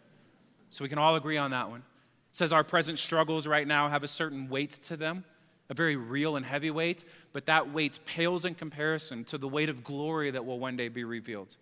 So 0.70 0.84
we 0.84 0.88
can 0.88 0.98
all 0.98 1.16
agree 1.16 1.36
on 1.36 1.50
that 1.50 1.70
one. 1.70 1.80
It 1.80 2.36
says 2.36 2.52
our 2.52 2.64
present 2.64 2.98
struggles 2.98 3.46
right 3.46 3.66
now 3.66 3.88
have 3.88 4.02
a 4.02 4.08
certain 4.08 4.48
weight 4.48 4.72
to 4.84 4.96
them, 4.96 5.24
a 5.68 5.74
very 5.74 5.96
real 5.96 6.36
and 6.36 6.46
heavy 6.46 6.70
weight, 6.70 7.04
but 7.32 7.46
that 7.46 7.72
weight 7.72 8.00
pales 8.06 8.44
in 8.44 8.54
comparison 8.54 9.24
to 9.24 9.38
the 9.38 9.48
weight 9.48 9.68
of 9.68 9.84
glory 9.84 10.30
that 10.30 10.44
will 10.44 10.58
one 10.58 10.76
day 10.76 10.88
be 10.88 11.04
revealed. 11.04 11.56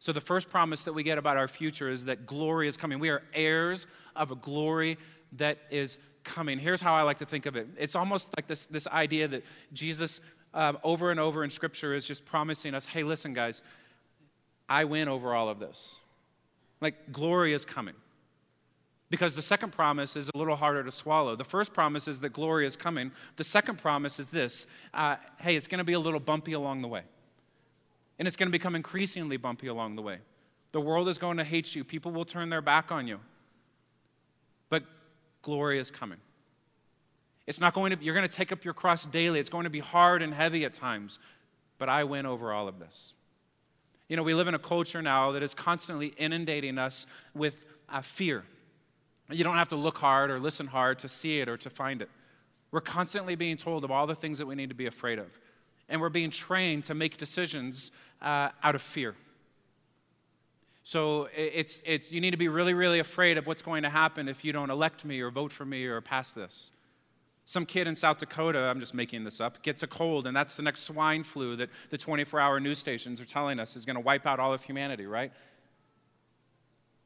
So, 0.00 0.12
the 0.12 0.20
first 0.20 0.50
promise 0.50 0.84
that 0.84 0.94
we 0.94 1.02
get 1.02 1.18
about 1.18 1.36
our 1.36 1.46
future 1.46 1.88
is 1.88 2.06
that 2.06 2.26
glory 2.26 2.68
is 2.68 2.76
coming. 2.78 2.98
We 2.98 3.10
are 3.10 3.22
heirs 3.34 3.86
of 4.16 4.30
a 4.30 4.34
glory 4.34 4.96
that 5.32 5.58
is 5.70 5.98
coming. 6.24 6.58
Here's 6.58 6.80
how 6.80 6.94
I 6.94 7.02
like 7.02 7.18
to 7.18 7.26
think 7.26 7.46
of 7.46 7.54
it 7.54 7.68
it's 7.76 7.94
almost 7.94 8.34
like 8.36 8.46
this, 8.46 8.66
this 8.66 8.86
idea 8.88 9.28
that 9.28 9.44
Jesus, 9.72 10.20
um, 10.54 10.78
over 10.82 11.10
and 11.10 11.20
over 11.20 11.44
in 11.44 11.50
Scripture, 11.50 11.92
is 11.94 12.06
just 12.06 12.24
promising 12.24 12.74
us 12.74 12.86
hey, 12.86 13.02
listen, 13.02 13.34
guys, 13.34 13.62
I 14.68 14.84
win 14.84 15.06
over 15.06 15.34
all 15.34 15.50
of 15.50 15.58
this. 15.58 15.96
Like, 16.80 17.12
glory 17.12 17.52
is 17.52 17.66
coming. 17.66 17.94
Because 19.10 19.34
the 19.34 19.42
second 19.42 19.72
promise 19.72 20.14
is 20.14 20.30
a 20.32 20.38
little 20.38 20.54
harder 20.54 20.84
to 20.84 20.92
swallow. 20.92 21.34
The 21.34 21.44
first 21.44 21.74
promise 21.74 22.06
is 22.06 22.20
that 22.20 22.28
glory 22.28 22.64
is 22.64 22.76
coming. 22.76 23.10
The 23.36 23.44
second 23.44 23.78
promise 23.78 24.18
is 24.18 24.30
this 24.30 24.66
uh, 24.94 25.16
hey, 25.38 25.56
it's 25.56 25.66
going 25.66 25.78
to 25.78 25.84
be 25.84 25.92
a 25.92 26.00
little 26.00 26.20
bumpy 26.20 26.52
along 26.52 26.80
the 26.80 26.88
way. 26.88 27.02
And 28.20 28.28
it's 28.28 28.36
going 28.36 28.48
to 28.48 28.52
become 28.52 28.76
increasingly 28.76 29.38
bumpy 29.38 29.66
along 29.66 29.96
the 29.96 30.02
way. 30.02 30.18
The 30.72 30.80
world 30.80 31.08
is 31.08 31.16
going 31.16 31.38
to 31.38 31.44
hate 31.44 31.74
you, 31.74 31.82
people 31.82 32.12
will 32.12 32.26
turn 32.26 32.50
their 32.50 32.60
back 32.60 32.92
on 32.92 33.08
you. 33.08 33.18
But 34.68 34.84
glory 35.40 35.78
is 35.78 35.90
coming. 35.90 36.18
It's 37.46 37.60
not 37.60 37.72
going 37.72 37.96
to, 37.96 38.04
you're 38.04 38.14
going 38.14 38.28
to 38.28 38.32
take 38.32 38.52
up 38.52 38.62
your 38.62 38.74
cross 38.74 39.06
daily. 39.06 39.40
It's 39.40 39.48
going 39.48 39.64
to 39.64 39.70
be 39.70 39.80
hard 39.80 40.20
and 40.20 40.34
heavy 40.34 40.66
at 40.66 40.74
times, 40.74 41.18
but 41.78 41.88
I 41.88 42.04
win 42.04 42.26
over 42.26 42.52
all 42.52 42.68
of 42.68 42.78
this. 42.78 43.14
You 44.06 44.16
know, 44.16 44.22
we 44.22 44.34
live 44.34 44.48
in 44.48 44.54
a 44.54 44.58
culture 44.58 45.00
now 45.00 45.32
that 45.32 45.42
is 45.42 45.54
constantly 45.54 46.08
inundating 46.18 46.76
us 46.76 47.06
with 47.34 47.64
uh, 47.88 48.02
fear. 48.02 48.44
You 49.30 49.44
don't 49.44 49.56
have 49.56 49.68
to 49.70 49.76
look 49.76 49.96
hard 49.96 50.30
or 50.30 50.38
listen 50.38 50.66
hard 50.66 50.98
to 50.98 51.08
see 51.08 51.40
it 51.40 51.48
or 51.48 51.56
to 51.56 51.70
find 51.70 52.02
it. 52.02 52.10
We're 52.70 52.82
constantly 52.82 53.34
being 53.34 53.56
told 53.56 53.82
of 53.82 53.90
all 53.90 54.06
the 54.06 54.14
things 54.14 54.38
that 54.38 54.46
we 54.46 54.54
need 54.56 54.68
to 54.68 54.74
be 54.74 54.86
afraid 54.86 55.18
of. 55.18 55.38
And 55.90 56.00
we're 56.00 56.08
being 56.08 56.30
trained 56.30 56.84
to 56.84 56.94
make 56.94 57.18
decisions 57.18 57.92
uh, 58.22 58.48
out 58.62 58.74
of 58.74 58.80
fear. 58.80 59.14
So 60.82 61.28
it's, 61.36 61.82
it's, 61.84 62.10
you 62.10 62.20
need 62.20 62.32
to 62.32 62.36
be 62.36 62.48
really, 62.48 62.74
really 62.74 62.98
afraid 62.98 63.38
of 63.38 63.46
what's 63.46 63.62
going 63.62 63.82
to 63.82 63.90
happen 63.90 64.28
if 64.28 64.44
you 64.44 64.52
don't 64.52 64.70
elect 64.70 65.04
me 65.04 65.20
or 65.20 65.30
vote 65.30 65.52
for 65.52 65.64
me 65.64 65.84
or 65.84 66.00
pass 66.00 66.32
this. 66.32 66.72
Some 67.44 67.66
kid 67.66 67.86
in 67.86 67.94
South 67.94 68.18
Dakota, 68.18 68.60
I'm 68.60 68.80
just 68.80 68.94
making 68.94 69.24
this 69.24 69.40
up, 69.40 69.62
gets 69.62 69.82
a 69.82 69.86
cold, 69.86 70.26
and 70.26 70.36
that's 70.36 70.56
the 70.56 70.62
next 70.62 70.80
swine 70.80 71.24
flu 71.24 71.56
that 71.56 71.68
the 71.90 71.98
24 71.98 72.40
hour 72.40 72.60
news 72.60 72.78
stations 72.78 73.20
are 73.20 73.24
telling 73.24 73.58
us 73.58 73.76
is 73.76 73.84
going 73.84 73.96
to 73.96 74.00
wipe 74.00 74.26
out 74.26 74.38
all 74.38 74.54
of 74.54 74.62
humanity, 74.62 75.06
right? 75.06 75.32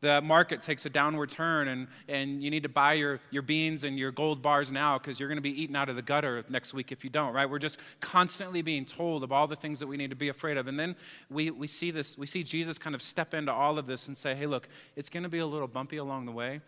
The 0.05 0.21
market 0.21 0.61
takes 0.61 0.85
a 0.85 0.91
downward 0.91 1.31
turn 1.31 1.67
and, 1.69 1.89
and 2.09 2.43
you 2.43 2.51
need 2.51 2.63
to 2.63 2.69
buy 2.69 2.93
your, 2.93 3.21
your 3.31 3.43
beans 3.43 3.85
and 3.85 3.99
your 3.99 4.13
gold 4.13 4.43
bars 4.43 4.71
now 4.71 4.99
because 4.99 5.19
you're 5.19 5.29
going 5.29 5.39
to 5.39 5.43
be 5.43 5.63
eaten 5.63 5.75
out 5.75 5.89
of 5.89 5.97
the 5.97 6.03
gutter 6.03 6.45
next 6.51 6.75
week 6.75 6.93
if 6.93 7.03
you 7.05 7.11
don't 7.11 7.33
right? 7.33 7.49
We're 7.49 7.59
just 7.59 7.79
constantly 8.01 8.61
being 8.61 8.85
told 8.85 9.25
of 9.25 9.33
all 9.33 9.47
the 9.47 9.57
things 9.57 9.81
that 9.81 9.87
we 9.87 9.97
need 9.97 10.11
to 10.11 10.17
be 10.17 10.29
afraid 10.29 10.59
of. 10.59 10.69
And 10.69 10.79
then 10.79 10.95
we, 11.31 11.51
we 11.51 11.67
see 11.67 11.91
this 11.91 12.19
we 12.19 12.27
see 12.27 12.43
jesus 12.43 12.79
kind 12.79 12.95
of 12.95 13.03
step 13.03 13.33
into 13.33 13.53
all 13.53 13.79
of 13.79 13.87
this 13.87 14.07
and 14.07 14.17
say 14.17 14.35
hey 14.35 14.47
look 14.47 14.69
it's 14.95 15.09
going 15.09 15.23
to 15.23 15.29
be 15.29 15.39
a 15.39 15.47
little 15.47 15.67
bumpy 15.67 15.97
along 15.97 16.27
the 16.27 16.33
way 16.33 16.61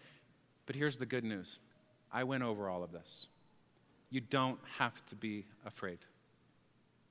but 0.66 0.74
here's 0.74 0.96
the 0.96 1.06
good 1.06 1.24
news. 1.24 1.58
I 2.12 2.24
went 2.24 2.42
over 2.42 2.68
all 2.68 2.82
of 2.82 2.92
this. 2.92 3.26
You 4.10 4.20
don't 4.20 4.58
have 4.78 5.04
to 5.06 5.14
be 5.14 5.46
afraid 5.64 5.98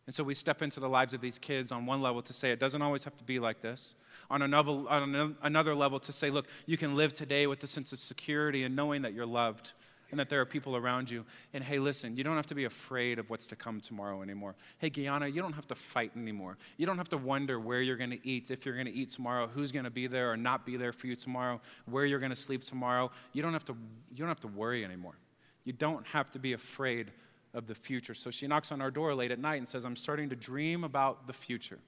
and 0.05 0.13
so 0.13 0.23
we 0.23 0.35
step 0.35 0.61
into 0.61 0.79
the 0.79 0.89
lives 0.89 1.13
of 1.13 1.21
these 1.21 1.39
kids 1.39 1.71
on 1.71 1.85
one 1.85 2.01
level 2.01 2.21
to 2.21 2.33
say 2.33 2.51
it 2.51 2.59
doesn't 2.59 2.81
always 2.81 3.03
have 3.03 3.17
to 3.17 3.23
be 3.23 3.39
like 3.39 3.61
this 3.61 3.95
on 4.29 4.41
another, 4.41 4.71
on 4.71 5.35
another 5.41 5.75
level 5.75 5.99
to 5.99 6.11
say, 6.11 6.29
look, 6.29 6.47
you 6.65 6.77
can 6.77 6.95
live 6.95 7.13
today 7.13 7.47
with 7.47 7.63
a 7.63 7.67
sense 7.67 7.91
of 7.93 7.99
security 7.99 8.63
and 8.63 8.75
knowing 8.75 9.01
that 9.03 9.13
you're 9.13 9.25
loved 9.25 9.73
and 10.11 10.19
that 10.19 10.29
there 10.29 10.39
are 10.39 10.45
people 10.45 10.75
around 10.75 11.09
you. 11.09 11.25
And 11.53 11.63
hey, 11.63 11.79
listen, 11.79 12.15
you 12.15 12.23
don't 12.23 12.35
have 12.35 12.45
to 12.47 12.55
be 12.55 12.65
afraid 12.65 13.17
of 13.19 13.29
what's 13.29 13.47
to 13.47 13.55
come 13.55 13.81
tomorrow 13.81 14.21
anymore. 14.21 14.55
Hey, 14.77 14.89
Gianna, 14.89 15.27
you 15.27 15.41
don't 15.41 15.53
have 15.53 15.67
to 15.67 15.75
fight 15.75 16.11
anymore. 16.15 16.57
You 16.77 16.85
don't 16.85 16.97
have 16.97 17.09
to 17.09 17.17
wonder 17.17 17.59
where 17.59 17.81
you're 17.81 17.97
going 17.97 18.11
to 18.11 18.27
eat, 18.27 18.51
if 18.51 18.65
you're 18.65 18.75
going 18.75 18.85
to 18.85 18.93
eat 18.93 19.11
tomorrow, 19.11 19.47
who's 19.47 19.71
going 19.71 19.85
to 19.85 19.91
be 19.91 20.07
there 20.07 20.31
or 20.31 20.37
not 20.37 20.65
be 20.65 20.77
there 20.77 20.93
for 20.93 21.07
you 21.07 21.15
tomorrow, 21.15 21.59
where 21.85 22.05
you're 22.05 22.19
going 22.19 22.31
to 22.31 22.35
sleep 22.35 22.63
tomorrow. 22.63 23.11
You 23.33 23.41
don't 23.41 23.53
have 23.53 23.65
to, 23.65 23.75
you 24.11 24.19
don't 24.19 24.27
have 24.27 24.39
to 24.41 24.47
worry 24.47 24.85
anymore. 24.85 25.15
You 25.63 25.73
don't 25.73 26.05
have 26.07 26.29
to 26.31 26.39
be 26.39 26.53
afraid 26.53 27.11
of 27.55 27.67
the 27.67 27.73
future. 27.73 28.13
So 28.13 28.29
she 28.29 28.47
knocks 28.47 28.71
on 28.71 28.81
our 28.81 28.91
door 28.91 29.15
late 29.15 29.31
at 29.31 29.39
night 29.39 29.55
and 29.55 29.67
says, 29.67 29.85
I'm 29.85 29.95
starting 29.95 30.29
to 30.29 30.35
dream 30.35 30.83
about 30.83 31.25
the 31.25 31.33
future 31.33 31.79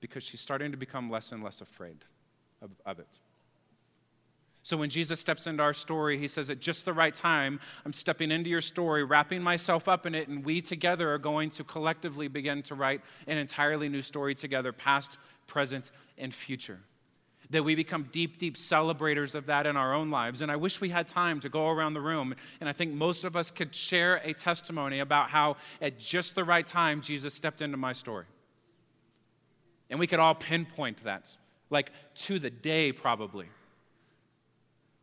because 0.00 0.24
she's 0.24 0.40
starting 0.40 0.70
to 0.72 0.76
become 0.76 1.10
less 1.10 1.30
and 1.30 1.44
less 1.44 1.60
afraid 1.60 1.98
of, 2.62 2.70
of 2.84 2.98
it. 2.98 3.18
So 4.62 4.76
when 4.76 4.90
Jesus 4.90 5.20
steps 5.20 5.46
into 5.46 5.62
our 5.62 5.72
story, 5.72 6.18
he 6.18 6.28
says, 6.28 6.50
At 6.50 6.60
just 6.60 6.84
the 6.84 6.92
right 6.92 7.14
time, 7.14 7.60
I'm 7.84 7.92
stepping 7.92 8.30
into 8.30 8.50
your 8.50 8.60
story, 8.60 9.04
wrapping 9.04 9.42
myself 9.42 9.88
up 9.88 10.04
in 10.04 10.14
it, 10.14 10.28
and 10.28 10.44
we 10.44 10.60
together 10.60 11.12
are 11.12 11.18
going 11.18 11.50
to 11.50 11.64
collectively 11.64 12.28
begin 12.28 12.62
to 12.64 12.74
write 12.74 13.00
an 13.26 13.38
entirely 13.38 13.88
new 13.88 14.02
story 14.02 14.34
together, 14.34 14.72
past, 14.72 15.18
present, 15.46 15.90
and 16.18 16.34
future. 16.34 16.80
That 17.50 17.64
we 17.64 17.74
become 17.74 18.08
deep, 18.12 18.38
deep 18.38 18.56
celebrators 18.56 19.34
of 19.34 19.46
that 19.46 19.66
in 19.66 19.76
our 19.76 19.92
own 19.92 20.10
lives. 20.10 20.40
And 20.40 20.52
I 20.52 20.56
wish 20.56 20.80
we 20.80 20.90
had 20.90 21.08
time 21.08 21.40
to 21.40 21.48
go 21.48 21.68
around 21.68 21.94
the 21.94 22.00
room, 22.00 22.34
and 22.60 22.68
I 22.68 22.72
think 22.72 22.94
most 22.94 23.24
of 23.24 23.34
us 23.34 23.50
could 23.50 23.74
share 23.74 24.16
a 24.22 24.32
testimony 24.32 25.00
about 25.00 25.30
how, 25.30 25.56
at 25.82 25.98
just 25.98 26.36
the 26.36 26.44
right 26.44 26.66
time, 26.66 27.00
Jesus 27.00 27.34
stepped 27.34 27.60
into 27.60 27.76
my 27.76 27.92
story. 27.92 28.26
And 29.88 29.98
we 29.98 30.06
could 30.06 30.20
all 30.20 30.36
pinpoint 30.36 31.02
that, 31.02 31.36
like 31.70 31.90
to 32.14 32.38
the 32.38 32.50
day 32.50 32.92
probably. 32.92 33.48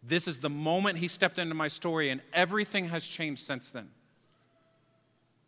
This 0.02 0.26
is 0.26 0.40
the 0.40 0.50
moment 0.50 1.00
he 1.00 1.10
stepped 1.10 1.38
into 1.38 1.54
my 1.54 1.68
story, 1.68 2.10
and 2.10 2.22
everything 2.32 2.90
has 2.90 3.06
changed 3.06 3.42
since 3.42 3.72
then. 3.72 3.90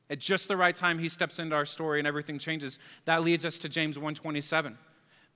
At 0.09 0.19
just 0.19 0.47
the 0.47 0.57
right 0.57 0.75
time, 0.75 0.99
he 0.99 1.07
steps 1.07 1.39
into 1.39 1.55
our 1.55 1.65
story 1.65 1.99
and 1.99 2.07
everything 2.07 2.39
changes. 2.39 2.79
That 3.05 3.23
leads 3.23 3.45
us 3.45 3.59
to 3.59 3.69
James 3.69 3.97
127 3.97 4.77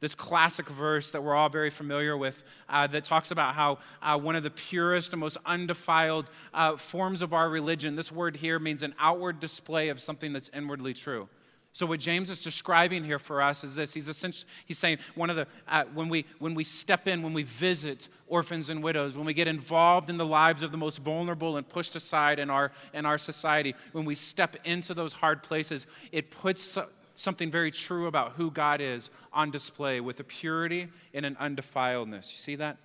this 0.03 0.13
classic 0.13 0.67
verse 0.67 1.11
that 1.11 1.23
we're 1.23 1.33
all 1.33 1.47
very 1.47 1.69
familiar 1.69 2.17
with 2.17 2.43
uh, 2.67 2.85
that 2.87 3.05
talks 3.05 3.31
about 3.31 3.55
how 3.55 3.77
uh, 4.01 4.19
one 4.19 4.35
of 4.35 4.43
the 4.43 4.49
purest 4.49 5.13
and 5.13 5.21
most 5.21 5.37
undefiled 5.45 6.29
uh, 6.53 6.75
forms 6.75 7.21
of 7.21 7.31
our 7.31 7.49
religion, 7.49 7.95
this 7.95 8.11
word 8.11 8.35
here 8.35 8.59
means 8.59 8.83
an 8.83 8.93
outward 8.99 9.39
display 9.39 9.87
of 9.87 10.01
something 10.01 10.33
that's 10.33 10.49
inwardly 10.49 10.93
true. 10.93 11.29
So 11.71 11.85
what 11.85 12.01
James 12.01 12.29
is 12.29 12.43
describing 12.43 13.05
here 13.05 13.17
for 13.17 13.41
us 13.41 13.63
is 13.63 13.77
this. 13.77 13.93
He's 13.93 14.09
essentially 14.09 14.51
he's 14.65 14.77
saying 14.77 14.97
one 15.15 15.29
of 15.29 15.37
the 15.37 15.47
uh, 15.69 15.85
when 15.93 16.09
we 16.09 16.25
when 16.37 16.53
we 16.53 16.65
step 16.65 17.07
in, 17.07 17.23
when 17.23 17.33
we 17.33 17.43
visit 17.43 18.09
orphans 18.27 18.69
and 18.69 18.83
widows, 18.83 19.15
when 19.15 19.25
we 19.25 19.33
get 19.33 19.47
involved 19.47 20.09
in 20.09 20.17
the 20.17 20.25
lives 20.25 20.63
of 20.63 20.73
the 20.73 20.77
most 20.77 20.97
vulnerable 20.97 21.55
and 21.55 21.67
pushed 21.67 21.95
aside 21.95 22.39
in 22.39 22.49
our 22.49 22.73
in 22.93 23.05
our 23.05 23.17
society, 23.17 23.73
when 23.93 24.03
we 24.03 24.15
step 24.15 24.57
into 24.65 24.93
those 24.93 25.13
hard 25.13 25.43
places, 25.43 25.87
it 26.11 26.29
puts 26.29 26.77
something 27.15 27.51
very 27.51 27.71
true 27.71 28.07
about 28.07 28.33
who 28.33 28.51
God 28.51 28.81
is 28.81 29.09
on 29.31 29.51
display 29.51 29.99
with 29.99 30.19
a 30.19 30.23
purity 30.23 30.89
and 31.13 31.25
an 31.25 31.35
undefiledness. 31.35 32.31
You 32.31 32.37
see 32.37 32.55
that? 32.55 32.77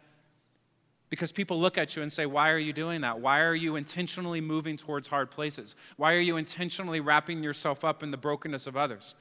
Because 1.11 1.33
people 1.33 1.59
look 1.59 1.79
at 1.79 1.97
you 1.97 2.03
and 2.03 2.13
say, 2.13 2.27
Why 2.27 2.51
are 2.51 2.59
you 2.59 2.73
doing 2.73 3.01
that? 3.01 3.21
Why 3.21 3.41
are 3.41 3.55
you 3.55 3.77
intentionally 3.77 4.41
moving 4.41 4.77
towards 4.77 5.09
hard 5.09 5.31
places? 5.31 5.75
Why 5.97 6.13
are 6.13 6.21
you 6.21 6.37
intentionally 6.37 7.01
wrapping 7.01 7.43
yourself 7.43 7.85
up 7.85 8.03
in 8.03 8.11
the 8.11 8.19
brokenness 8.19 8.67
of 8.67 8.77
others? 8.77 9.15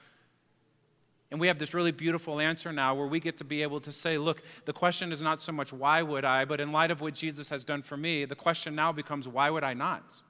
And 1.30 1.42
we 1.42 1.48
have 1.48 1.60
this 1.60 1.74
really 1.74 1.92
beautiful 1.92 2.40
answer 2.40 2.72
now 2.72 2.96
where 2.96 3.08
we 3.08 3.20
get 3.20 3.38
to 3.38 3.44
be 3.44 3.62
able 3.62 3.80
to 3.82 3.92
say, 3.92 4.18
Look, 4.18 4.42
the 4.66 4.74
question 4.74 5.12
is 5.12 5.22
not 5.22 5.42
so 5.42 5.52
much 5.54 5.72
why 5.72 6.02
would 6.02 6.26
I, 6.26 6.44
but 6.44 6.60
in 6.60 6.72
light 6.72 6.92
of 6.92 7.00
what 7.00 7.14
Jesus 7.14 7.50
has 7.50 7.64
done 7.64 7.82
for 7.82 7.96
me, 7.96 8.26
the 8.26 8.36
question 8.36 8.76
now 8.76 8.92
becomes 8.92 9.28
why 9.28 9.50
would 9.50 9.64
I 9.64 9.74
not? 9.74 10.22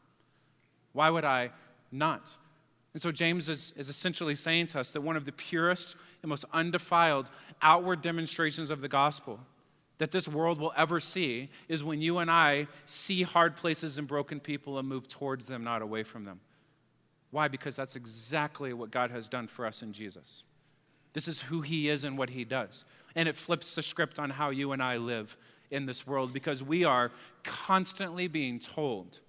Why 0.93 1.09
would 1.09 1.25
I 1.25 1.51
not? 1.91 2.37
And 2.93 3.01
so 3.01 3.11
James 3.11 3.49
is, 3.49 3.73
is 3.77 3.89
essentially 3.89 4.35
saying 4.35 4.67
to 4.67 4.79
us 4.79 4.91
that 4.91 5.01
one 5.01 5.15
of 5.15 5.25
the 5.25 5.31
purest 5.31 5.95
and 6.23 6.29
most 6.29 6.45
undefiled 6.53 7.29
outward 7.61 8.01
demonstrations 8.01 8.71
of 8.71 8.81
the 8.81 8.87
gospel 8.87 9.39
that 9.97 10.11
this 10.11 10.27
world 10.27 10.59
will 10.59 10.73
ever 10.77 10.99
see 10.99 11.49
is 11.67 11.83
when 11.83 12.01
you 12.01 12.19
and 12.19 12.29
I 12.29 12.67
see 12.85 13.23
hard 13.23 13.55
places 13.55 13.97
and 13.97 14.07
broken 14.07 14.39
people 14.39 14.77
and 14.77 14.87
move 14.87 15.07
towards 15.07 15.47
them, 15.47 15.63
not 15.63 15.81
away 15.81 16.03
from 16.03 16.25
them. 16.25 16.39
Why? 17.31 17.47
Because 17.47 17.75
that's 17.75 17.95
exactly 17.95 18.73
what 18.73 18.91
God 18.91 19.11
has 19.11 19.27
done 19.27 19.47
for 19.47 19.65
us 19.65 19.81
in 19.81 19.93
Jesus. 19.93 20.43
This 21.13 21.27
is 21.27 21.41
who 21.41 21.61
He 21.61 21.89
is 21.89 22.03
and 22.03 22.17
what 22.17 22.29
He 22.29 22.45
does. 22.45 22.85
And 23.15 23.27
it 23.27 23.35
flips 23.35 23.75
the 23.75 23.83
script 23.83 24.19
on 24.19 24.29
how 24.29 24.51
you 24.51 24.71
and 24.71 24.81
I 24.81 24.97
live 24.97 25.35
in 25.71 25.85
this 25.85 26.05
world 26.05 26.31
because 26.31 26.63
we 26.63 26.83
are 26.83 27.11
constantly 27.43 28.27
being 28.27 28.59
told, 28.59 29.19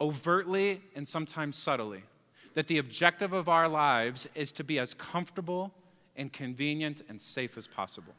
overtly 0.00 0.82
and 0.94 1.08
sometimes 1.08 1.56
subtly, 1.56 2.04
that 2.54 2.66
the 2.66 2.78
objective 2.78 3.32
of 3.32 3.48
our 3.48 3.68
lives 3.68 4.28
is 4.34 4.52
to 4.52 4.64
be 4.64 4.78
as 4.78 4.94
comfortable 4.94 5.72
and 6.16 6.32
convenient 6.32 7.02
and 7.08 7.20
safe 7.20 7.56
as 7.56 7.66
possible 7.66 8.14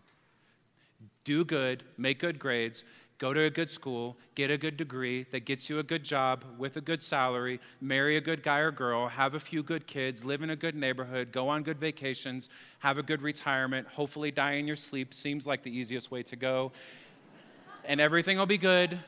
do 1.23 1.45
good, 1.45 1.83
make 1.97 2.19
good 2.19 2.39
grades, 2.39 2.83
go 3.17 3.33
to 3.33 3.41
a 3.41 3.49
good 3.49 3.69
school, 3.69 4.17
get 4.33 4.49
a 4.49 4.57
good 4.57 4.77
degree 4.77 5.23
that 5.31 5.45
gets 5.45 5.69
you 5.69 5.77
a 5.77 5.83
good 5.83 6.03
job 6.03 6.43
with 6.57 6.75
a 6.77 6.81
good 6.81 7.01
salary, 7.01 7.59
marry 7.79 8.17
a 8.17 8.21
good 8.21 8.41
guy 8.41 8.57
or 8.57 8.71
girl, 8.71 9.07
have 9.07 9.35
a 9.35 9.39
few 9.39 9.61
good 9.61 9.85
kids, 9.85 10.25
live 10.25 10.41
in 10.41 10.49
a 10.49 10.55
good 10.55 10.75
neighborhood, 10.75 11.31
go 11.31 11.47
on 11.47 11.61
good 11.61 11.79
vacations, 11.79 12.49
have 12.79 12.97
a 12.97 13.03
good 13.03 13.21
retirement, 13.21 13.87
hopefully 13.87 14.31
die 14.31 14.53
in 14.53 14.65
your 14.65 14.75
sleep 14.75 15.13
seems 15.13 15.45
like 15.45 15.61
the 15.61 15.75
easiest 15.75 16.09
way 16.09 16.23
to 16.23 16.35
go. 16.35 16.71
And 17.85 18.01
everything 18.01 18.37
will 18.37 18.47
be 18.47 18.57
good. 18.57 18.99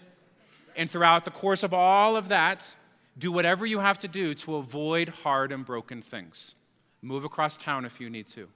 And 0.75 0.89
throughout 0.89 1.25
the 1.25 1.31
course 1.31 1.63
of 1.63 1.73
all 1.73 2.15
of 2.15 2.29
that, 2.29 2.75
do 3.17 3.31
whatever 3.31 3.65
you 3.65 3.79
have 3.79 3.99
to 3.99 4.07
do 4.07 4.33
to 4.33 4.55
avoid 4.55 5.09
hard 5.09 5.51
and 5.51 5.65
broken 5.65 6.01
things. 6.01 6.55
Move 7.01 7.23
across 7.23 7.57
town 7.57 7.85
if 7.85 7.99
you 7.99 8.09
need 8.09 8.27
to. 8.27 8.47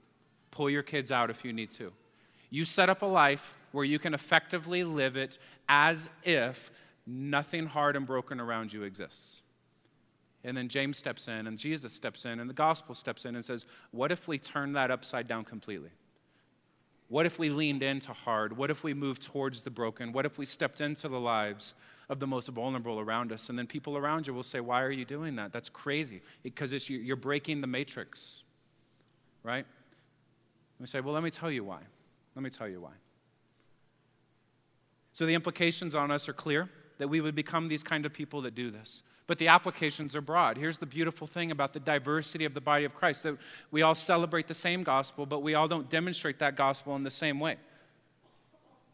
Pull 0.50 0.70
your 0.70 0.82
kids 0.82 1.12
out 1.12 1.30
if 1.30 1.44
you 1.44 1.52
need 1.52 1.70
to. 1.70 1.92
You 2.50 2.64
set 2.64 2.88
up 2.88 3.02
a 3.02 3.06
life 3.06 3.58
where 3.72 3.84
you 3.84 3.98
can 3.98 4.14
effectively 4.14 4.82
live 4.82 5.16
it 5.16 5.38
as 5.68 6.08
if 6.24 6.70
nothing 7.06 7.66
hard 7.66 7.94
and 7.94 8.06
broken 8.06 8.40
around 8.40 8.72
you 8.72 8.82
exists. 8.82 9.42
And 10.44 10.56
then 10.56 10.68
James 10.68 10.96
steps 10.96 11.28
in, 11.28 11.46
and 11.46 11.58
Jesus 11.58 11.92
steps 11.92 12.24
in, 12.24 12.40
and 12.40 12.48
the 12.48 12.54
gospel 12.54 12.94
steps 12.94 13.24
in 13.24 13.34
and 13.34 13.44
says, 13.44 13.66
What 13.90 14.12
if 14.12 14.28
we 14.28 14.38
turn 14.38 14.72
that 14.72 14.90
upside 14.90 15.28
down 15.28 15.44
completely? 15.44 15.90
What 17.08 17.26
if 17.26 17.38
we 17.38 17.50
leaned 17.50 17.82
into 17.82 18.12
hard? 18.12 18.56
What 18.56 18.70
if 18.70 18.84
we 18.84 18.94
moved 18.94 19.22
towards 19.22 19.62
the 19.62 19.70
broken? 19.70 20.12
What 20.12 20.26
if 20.26 20.38
we 20.38 20.46
stepped 20.46 20.80
into 20.80 21.08
the 21.08 21.20
lives 21.20 21.74
of 22.08 22.20
the 22.20 22.26
most 22.26 22.48
vulnerable 22.48 23.00
around 23.00 23.32
us? 23.32 23.48
And 23.48 23.58
then 23.58 23.66
people 23.66 23.96
around 23.96 24.26
you 24.26 24.34
will 24.34 24.42
say, 24.42 24.60
Why 24.60 24.82
are 24.82 24.90
you 24.90 25.04
doing 25.04 25.36
that? 25.36 25.52
That's 25.52 25.68
crazy. 25.68 26.22
Because 26.42 26.88
you're 26.88 27.16
breaking 27.16 27.60
the 27.60 27.66
matrix, 27.66 28.42
right? 29.42 29.66
We 30.80 30.86
say, 30.86 31.00
Well, 31.00 31.14
let 31.14 31.22
me 31.22 31.30
tell 31.30 31.50
you 31.50 31.64
why. 31.64 31.80
Let 32.34 32.42
me 32.42 32.50
tell 32.50 32.68
you 32.68 32.80
why. 32.80 32.92
So 35.12 35.26
the 35.26 35.34
implications 35.34 35.94
on 35.94 36.10
us 36.10 36.28
are 36.28 36.32
clear 36.32 36.68
that 36.98 37.08
we 37.08 37.20
would 37.20 37.34
become 37.34 37.68
these 37.68 37.82
kind 37.82 38.06
of 38.06 38.12
people 38.12 38.42
that 38.42 38.54
do 38.54 38.70
this. 38.70 39.02
But 39.26 39.38
the 39.38 39.48
applications 39.48 40.16
are 40.16 40.20
broad. 40.20 40.56
Here's 40.56 40.78
the 40.78 40.86
beautiful 40.86 41.26
thing 41.26 41.50
about 41.50 41.72
the 41.72 41.80
diversity 41.80 42.44
of 42.44 42.54
the 42.54 42.60
body 42.60 42.84
of 42.84 42.94
Christ 42.94 43.24
that 43.24 43.36
we 43.70 43.82
all 43.82 43.94
celebrate 43.94 44.48
the 44.48 44.54
same 44.54 44.82
gospel, 44.82 45.26
but 45.26 45.42
we 45.42 45.54
all 45.54 45.68
don't 45.68 45.90
demonstrate 45.90 46.38
that 46.38 46.56
gospel 46.56 46.96
in 46.96 47.02
the 47.02 47.10
same 47.10 47.38
way. 47.38 47.56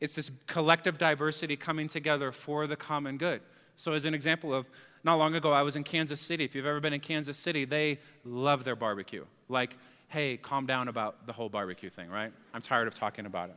It's 0.01 0.15
this 0.15 0.31
collective 0.47 0.99
diversity 0.99 1.57
coming 1.57 1.89
together 1.89 2.33
for 2.33 2.67
the 2.67 2.77
common 2.77 3.17
good. 3.17 3.41
So, 3.77 3.93
as 3.93 4.05
an 4.05 4.15
example 4.15 4.55
of 4.55 4.69
not 5.03 5.17
long 5.17 5.35
ago, 5.35 5.53
I 5.53 5.63
was 5.63 5.77
in 5.77 5.85
Kansas 5.85 6.21
City. 6.21 6.45
If 6.45 6.55
you've 6.55 6.67
ever 6.67 6.81
been 6.81 6.93
in 6.93 7.01
Kansas 7.01 7.37
City, 7.37 7.65
they 7.65 7.99
love 8.25 8.65
their 8.65 8.77
barbecue. 8.77 9.25
Like, 9.49 9.77
hey, 10.09 10.37
calm 10.37 10.67
down 10.67 10.89
about 10.89 11.27
the 11.27 11.33
whole 11.33 11.49
barbecue 11.49 11.91
thing, 11.91 12.09
right? 12.09 12.33
I'm 12.55 12.63
tired 12.63 12.87
of 12.87 12.95
talking 12.95 13.27
about 13.27 13.51
it. 13.51 13.57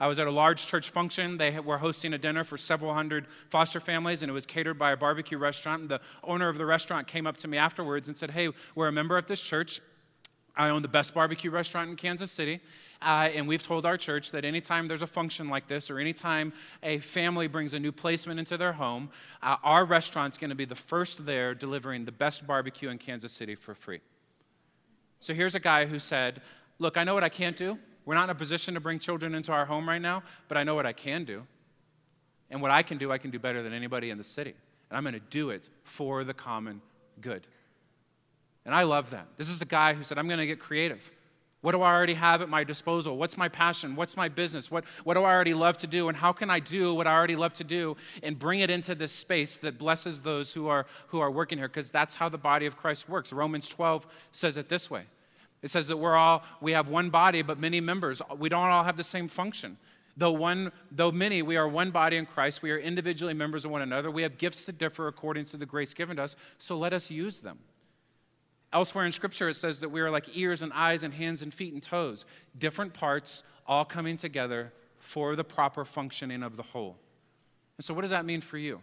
I 0.00 0.06
was 0.06 0.18
at 0.18 0.26
a 0.26 0.30
large 0.30 0.66
church 0.66 0.90
function. 0.90 1.38
They 1.38 1.58
were 1.58 1.78
hosting 1.78 2.12
a 2.12 2.18
dinner 2.18 2.44
for 2.44 2.56
several 2.56 2.94
hundred 2.94 3.26
foster 3.50 3.80
families, 3.80 4.22
and 4.22 4.30
it 4.30 4.32
was 4.32 4.46
catered 4.46 4.78
by 4.78 4.92
a 4.92 4.96
barbecue 4.96 5.38
restaurant. 5.38 5.82
And 5.82 5.90
the 5.90 6.00
owner 6.22 6.48
of 6.48 6.56
the 6.56 6.66
restaurant 6.66 7.08
came 7.08 7.26
up 7.26 7.36
to 7.38 7.48
me 7.48 7.58
afterwards 7.58 8.08
and 8.08 8.16
said, 8.16 8.30
Hey, 8.30 8.50
we're 8.74 8.88
a 8.88 8.92
member 8.92 9.18
of 9.18 9.26
this 9.26 9.42
church. 9.42 9.80
I 10.56 10.70
own 10.70 10.82
the 10.82 10.88
best 10.88 11.14
barbecue 11.14 11.50
restaurant 11.50 11.90
in 11.90 11.96
Kansas 11.96 12.30
City. 12.30 12.60
Uh, 13.00 13.28
and 13.32 13.46
we've 13.46 13.62
told 13.62 13.86
our 13.86 13.96
church 13.96 14.32
that 14.32 14.44
anytime 14.44 14.88
there's 14.88 15.02
a 15.02 15.06
function 15.06 15.48
like 15.48 15.68
this, 15.68 15.88
or 15.88 15.98
anytime 15.98 16.52
a 16.82 16.98
family 16.98 17.46
brings 17.46 17.72
a 17.72 17.78
new 17.78 17.92
placement 17.92 18.40
into 18.40 18.56
their 18.56 18.72
home, 18.72 19.10
uh, 19.42 19.56
our 19.62 19.84
restaurant's 19.84 20.36
going 20.36 20.50
to 20.50 20.56
be 20.56 20.64
the 20.64 20.74
first 20.74 21.24
there 21.24 21.54
delivering 21.54 22.04
the 22.04 22.12
best 22.12 22.46
barbecue 22.46 22.88
in 22.88 22.98
Kansas 22.98 23.32
City 23.32 23.54
for 23.54 23.74
free. 23.74 24.00
So 25.20 25.32
here's 25.32 25.54
a 25.54 25.60
guy 25.60 25.86
who 25.86 25.98
said, 25.98 26.40
Look, 26.80 26.96
I 26.96 27.02
know 27.02 27.14
what 27.14 27.24
I 27.24 27.28
can't 27.28 27.56
do. 27.56 27.76
We're 28.04 28.14
not 28.14 28.24
in 28.24 28.30
a 28.30 28.34
position 28.34 28.74
to 28.74 28.80
bring 28.80 29.00
children 29.00 29.34
into 29.34 29.52
our 29.52 29.66
home 29.66 29.88
right 29.88 30.00
now, 30.00 30.22
but 30.46 30.56
I 30.56 30.62
know 30.62 30.74
what 30.74 30.86
I 30.86 30.92
can 30.92 31.24
do. 31.24 31.44
And 32.50 32.62
what 32.62 32.70
I 32.70 32.82
can 32.82 32.98
do, 32.98 33.12
I 33.12 33.18
can 33.18 33.30
do 33.30 33.38
better 33.38 33.62
than 33.62 33.72
anybody 33.72 34.10
in 34.10 34.18
the 34.18 34.24
city. 34.24 34.54
And 34.88 34.96
I'm 34.96 35.02
going 35.02 35.14
to 35.14 35.20
do 35.20 35.50
it 35.50 35.68
for 35.82 36.24
the 36.24 36.32
common 36.32 36.80
good. 37.20 37.46
And 38.64 38.74
I 38.74 38.84
love 38.84 39.10
that. 39.10 39.26
This 39.36 39.50
is 39.50 39.60
a 39.60 39.66
guy 39.66 39.94
who 39.94 40.04
said, 40.04 40.18
I'm 40.18 40.28
going 40.28 40.38
to 40.38 40.46
get 40.46 40.58
creative. 40.60 41.10
What 41.60 41.72
do 41.72 41.82
I 41.82 41.92
already 41.92 42.14
have 42.14 42.40
at 42.40 42.48
my 42.48 42.62
disposal? 42.62 43.16
What's 43.16 43.36
my 43.36 43.48
passion? 43.48 43.96
What's 43.96 44.16
my 44.16 44.28
business? 44.28 44.70
What, 44.70 44.84
what 45.02 45.14
do 45.14 45.24
I 45.24 45.32
already 45.32 45.54
love 45.54 45.76
to 45.78 45.88
do? 45.88 46.08
And 46.08 46.16
how 46.16 46.32
can 46.32 46.50
I 46.50 46.60
do 46.60 46.94
what 46.94 47.08
I 47.08 47.12
already 47.12 47.34
love 47.34 47.52
to 47.54 47.64
do 47.64 47.96
and 48.22 48.38
bring 48.38 48.60
it 48.60 48.70
into 48.70 48.94
this 48.94 49.10
space 49.10 49.56
that 49.58 49.76
blesses 49.76 50.20
those 50.20 50.52
who 50.52 50.68
are, 50.68 50.86
who 51.08 51.18
are 51.18 51.30
working 51.30 51.58
here? 51.58 51.66
Because 51.66 51.90
that's 51.90 52.14
how 52.14 52.28
the 52.28 52.38
body 52.38 52.66
of 52.66 52.76
Christ 52.76 53.08
works. 53.08 53.32
Romans 53.32 53.68
12 53.68 54.06
says 54.30 54.56
it 54.56 54.68
this 54.68 54.88
way 54.90 55.04
it 55.62 55.70
says 55.70 55.88
that 55.88 55.96
we're 55.96 56.16
all, 56.16 56.44
we 56.60 56.72
have 56.72 56.88
one 56.88 57.10
body, 57.10 57.42
but 57.42 57.58
many 57.58 57.80
members. 57.80 58.22
We 58.36 58.48
don't 58.48 58.68
all 58.68 58.84
have 58.84 58.96
the 58.96 59.04
same 59.04 59.26
function. 59.26 59.76
Though, 60.16 60.32
one, 60.32 60.72
though 60.90 61.10
many, 61.10 61.42
we 61.42 61.56
are 61.56 61.68
one 61.68 61.90
body 61.90 62.16
in 62.16 62.26
Christ. 62.26 62.62
We 62.62 62.70
are 62.70 62.78
individually 62.78 63.34
members 63.34 63.64
of 63.64 63.70
one 63.70 63.82
another. 63.82 64.10
We 64.10 64.22
have 64.22 64.38
gifts 64.38 64.64
that 64.66 64.78
differ 64.78 65.08
according 65.08 65.46
to 65.46 65.56
the 65.56 65.66
grace 65.66 65.94
given 65.94 66.16
to 66.16 66.24
us, 66.24 66.36
so 66.58 66.76
let 66.76 66.92
us 66.92 67.10
use 67.10 67.40
them. 67.40 67.58
Elsewhere 68.72 69.06
in 69.06 69.12
Scripture, 69.12 69.48
it 69.48 69.54
says 69.54 69.80
that 69.80 69.88
we 69.88 70.00
are 70.00 70.10
like 70.10 70.36
ears 70.36 70.62
and 70.62 70.72
eyes 70.72 71.02
and 71.02 71.14
hands 71.14 71.40
and 71.40 71.52
feet 71.54 71.72
and 71.72 71.82
toes, 71.82 72.26
different 72.58 72.92
parts 72.92 73.42
all 73.66 73.84
coming 73.84 74.16
together 74.16 74.72
for 74.98 75.36
the 75.36 75.44
proper 75.44 75.84
functioning 75.84 76.42
of 76.42 76.56
the 76.56 76.62
whole. 76.62 76.96
And 77.78 77.84
so, 77.84 77.94
what 77.94 78.02
does 78.02 78.10
that 78.10 78.24
mean 78.24 78.40
for 78.40 78.58
you? 78.58 78.80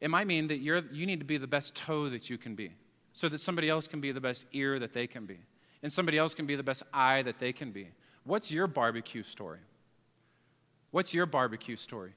It 0.00 0.10
might 0.10 0.26
mean 0.26 0.48
that 0.48 0.58
you're, 0.58 0.82
you 0.92 1.06
need 1.06 1.18
to 1.20 1.24
be 1.24 1.38
the 1.38 1.46
best 1.46 1.74
toe 1.74 2.08
that 2.10 2.28
you 2.30 2.38
can 2.38 2.54
be, 2.54 2.72
so 3.14 3.28
that 3.28 3.38
somebody 3.38 3.68
else 3.68 3.88
can 3.88 4.00
be 4.00 4.12
the 4.12 4.20
best 4.20 4.44
ear 4.52 4.78
that 4.78 4.92
they 4.92 5.06
can 5.06 5.26
be, 5.26 5.38
and 5.82 5.92
somebody 5.92 6.18
else 6.18 6.34
can 6.34 6.46
be 6.46 6.56
the 6.56 6.62
best 6.62 6.82
eye 6.92 7.22
that 7.22 7.38
they 7.38 7.52
can 7.52 7.72
be. 7.72 7.88
What's 8.24 8.52
your 8.52 8.66
barbecue 8.66 9.22
story? 9.22 9.60
What's 10.90 11.14
your 11.14 11.26
barbecue 11.26 11.76
story? 11.76 12.12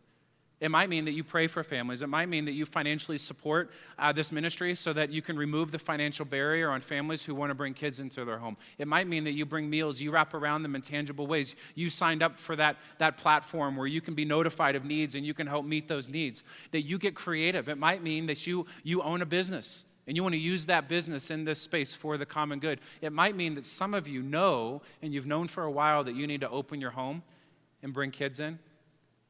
It 0.60 0.72
might 0.72 0.90
mean 0.90 1.06
that 1.06 1.12
you 1.12 1.24
pray 1.24 1.46
for 1.46 1.64
families. 1.64 2.02
It 2.02 2.10
might 2.10 2.30
mean 2.30 2.46
that 2.46 2.54
you 2.54 2.66
financially 2.66 3.20
support 3.20 3.70
uh, 4.00 4.12
this 4.12 4.32
ministry 4.32 4.74
so 4.74 4.92
that 4.94 5.12
you 5.12 5.22
can 5.22 5.38
remove 5.38 5.72
the 5.72 5.78
financial 5.78 6.26
barrier 6.26 6.72
on 6.72 6.82
families 6.82 7.22
who 7.22 7.36
want 7.36 7.52
to 7.52 7.54
bring 7.54 7.76
kids 7.76 8.00
into 8.00 8.26
their 8.26 8.40
home. 8.40 8.58
It 8.80 8.88
might 8.88 9.08
mean 9.08 9.24
that 9.26 9.34
you 9.34 9.46
bring 9.46 9.70
meals, 9.70 10.02
you 10.02 10.10
wrap 10.10 10.34
around 10.34 10.64
them 10.64 10.76
in 10.76 10.82
tangible 10.82 11.28
ways. 11.28 11.56
You 11.76 11.92
signed 11.92 12.24
up 12.24 12.40
for 12.40 12.56
that, 12.56 12.78
that 12.98 13.18
platform 13.18 13.76
where 13.76 13.86
you 13.86 14.02
can 14.02 14.16
be 14.16 14.26
notified 14.26 14.76
of 14.76 14.84
needs 14.84 15.14
and 15.14 15.24
you 15.24 15.36
can 15.36 15.46
help 15.46 15.64
meet 15.64 15.88
those 15.88 16.10
needs. 16.10 16.44
That 16.72 16.82
you 16.82 16.98
get 16.98 17.14
creative. 17.14 17.70
It 17.70 17.78
might 17.78 18.02
mean 18.02 18.26
that 18.26 18.48
you, 18.48 18.66
you 18.84 19.04
own 19.04 19.22
a 19.22 19.28
business 19.28 19.86
and 20.08 20.16
you 20.16 20.24
want 20.24 20.34
to 20.34 20.40
use 20.40 20.66
that 20.66 20.88
business 20.90 21.30
in 21.30 21.44
this 21.44 21.62
space 21.62 21.94
for 21.94 22.18
the 22.18 22.26
common 22.26 22.58
good. 22.60 22.80
It 23.02 23.12
might 23.12 23.36
mean 23.36 23.54
that 23.56 23.66
some 23.66 23.94
of 23.94 24.08
you 24.08 24.24
know, 24.24 24.82
and 25.04 25.14
you've 25.14 25.28
known 25.28 25.50
for 25.50 25.66
a 25.66 25.72
while, 25.72 26.04
that 26.06 26.16
you 26.16 26.26
need 26.26 26.42
to 26.42 26.50
open 26.50 26.82
your 26.82 26.92
home 26.92 27.22
and 27.84 27.94
bring 27.94 28.10
kids 28.10 28.40
in 28.40 28.58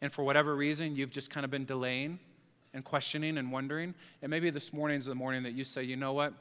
and 0.01 0.11
for 0.11 0.23
whatever 0.23 0.55
reason 0.55 0.95
you've 0.95 1.11
just 1.11 1.29
kind 1.29 1.43
of 1.43 1.51
been 1.51 1.65
delaying 1.65 2.19
and 2.73 2.83
questioning 2.83 3.37
and 3.37 3.51
wondering, 3.51 3.95
and 4.21 4.29
maybe 4.29 4.49
this 4.49 4.71
morning's 4.71 5.05
the 5.05 5.15
morning 5.15 5.43
that 5.43 5.53
you 5.53 5.63
say, 5.63 5.83
you 5.83 5.95
know 5.95 6.13
what, 6.13 6.33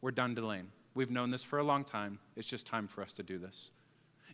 we're 0.00 0.10
done 0.10 0.34
delaying. 0.34 0.68
We've 0.94 1.10
known 1.10 1.30
this 1.30 1.44
for 1.44 1.58
a 1.58 1.64
long 1.64 1.84
time. 1.84 2.18
It's 2.36 2.48
just 2.48 2.66
time 2.66 2.86
for 2.86 3.02
us 3.02 3.12
to 3.14 3.22
do 3.22 3.38
this. 3.38 3.70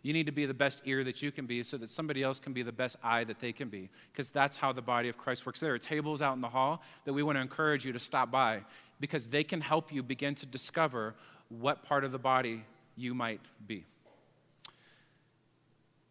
You 0.03 0.13
need 0.13 0.25
to 0.25 0.31
be 0.31 0.45
the 0.45 0.53
best 0.53 0.81
ear 0.85 1.03
that 1.03 1.21
you 1.21 1.31
can 1.31 1.45
be 1.45 1.61
so 1.63 1.77
that 1.77 1.89
somebody 1.89 2.23
else 2.23 2.39
can 2.39 2.53
be 2.53 2.63
the 2.63 2.71
best 2.71 2.95
eye 3.03 3.23
that 3.25 3.39
they 3.39 3.51
can 3.51 3.69
be, 3.69 3.89
because 4.11 4.31
that's 4.31 4.57
how 4.57 4.71
the 4.71 4.81
body 4.81 5.09
of 5.09 5.17
Christ 5.17 5.45
works. 5.45 5.59
There 5.59 5.73
are 5.73 5.79
tables 5.79 6.21
out 6.21 6.33
in 6.35 6.41
the 6.41 6.49
hall 6.49 6.81
that 7.05 7.13
we 7.13 7.23
want 7.23 7.37
to 7.37 7.41
encourage 7.41 7.85
you 7.85 7.93
to 7.93 7.99
stop 7.99 8.31
by 8.31 8.61
because 8.99 9.27
they 9.27 9.43
can 9.43 9.61
help 9.61 9.93
you 9.93 10.01
begin 10.01 10.35
to 10.35 10.45
discover 10.45 11.15
what 11.49 11.83
part 11.83 12.03
of 12.03 12.11
the 12.11 12.19
body 12.19 12.63
you 12.95 13.13
might 13.13 13.41
be. 13.67 13.85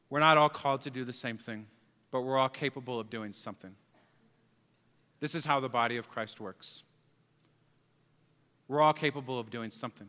We're 0.09 0.21
not 0.21 0.37
all 0.37 0.49
called 0.49 0.83
to 0.83 0.91
do 0.91 1.05
the 1.05 1.13
same 1.13 1.39
thing 1.39 1.67
but 2.11 2.23
we're 2.23 2.39
all 2.39 2.49
capable 2.49 2.99
of 2.99 3.11
doing 3.11 3.33
something. 3.33 3.75
This 5.21 5.35
is 5.35 5.45
how 5.45 5.61
the 5.61 5.69
body 5.69 5.97
of 5.97 6.09
Christ 6.09 6.41
works. 6.41 6.83
We're 8.69 8.81
all 8.81 8.93
capable 8.93 9.39
of 9.39 9.51
doing 9.51 9.71
something. 9.71 10.09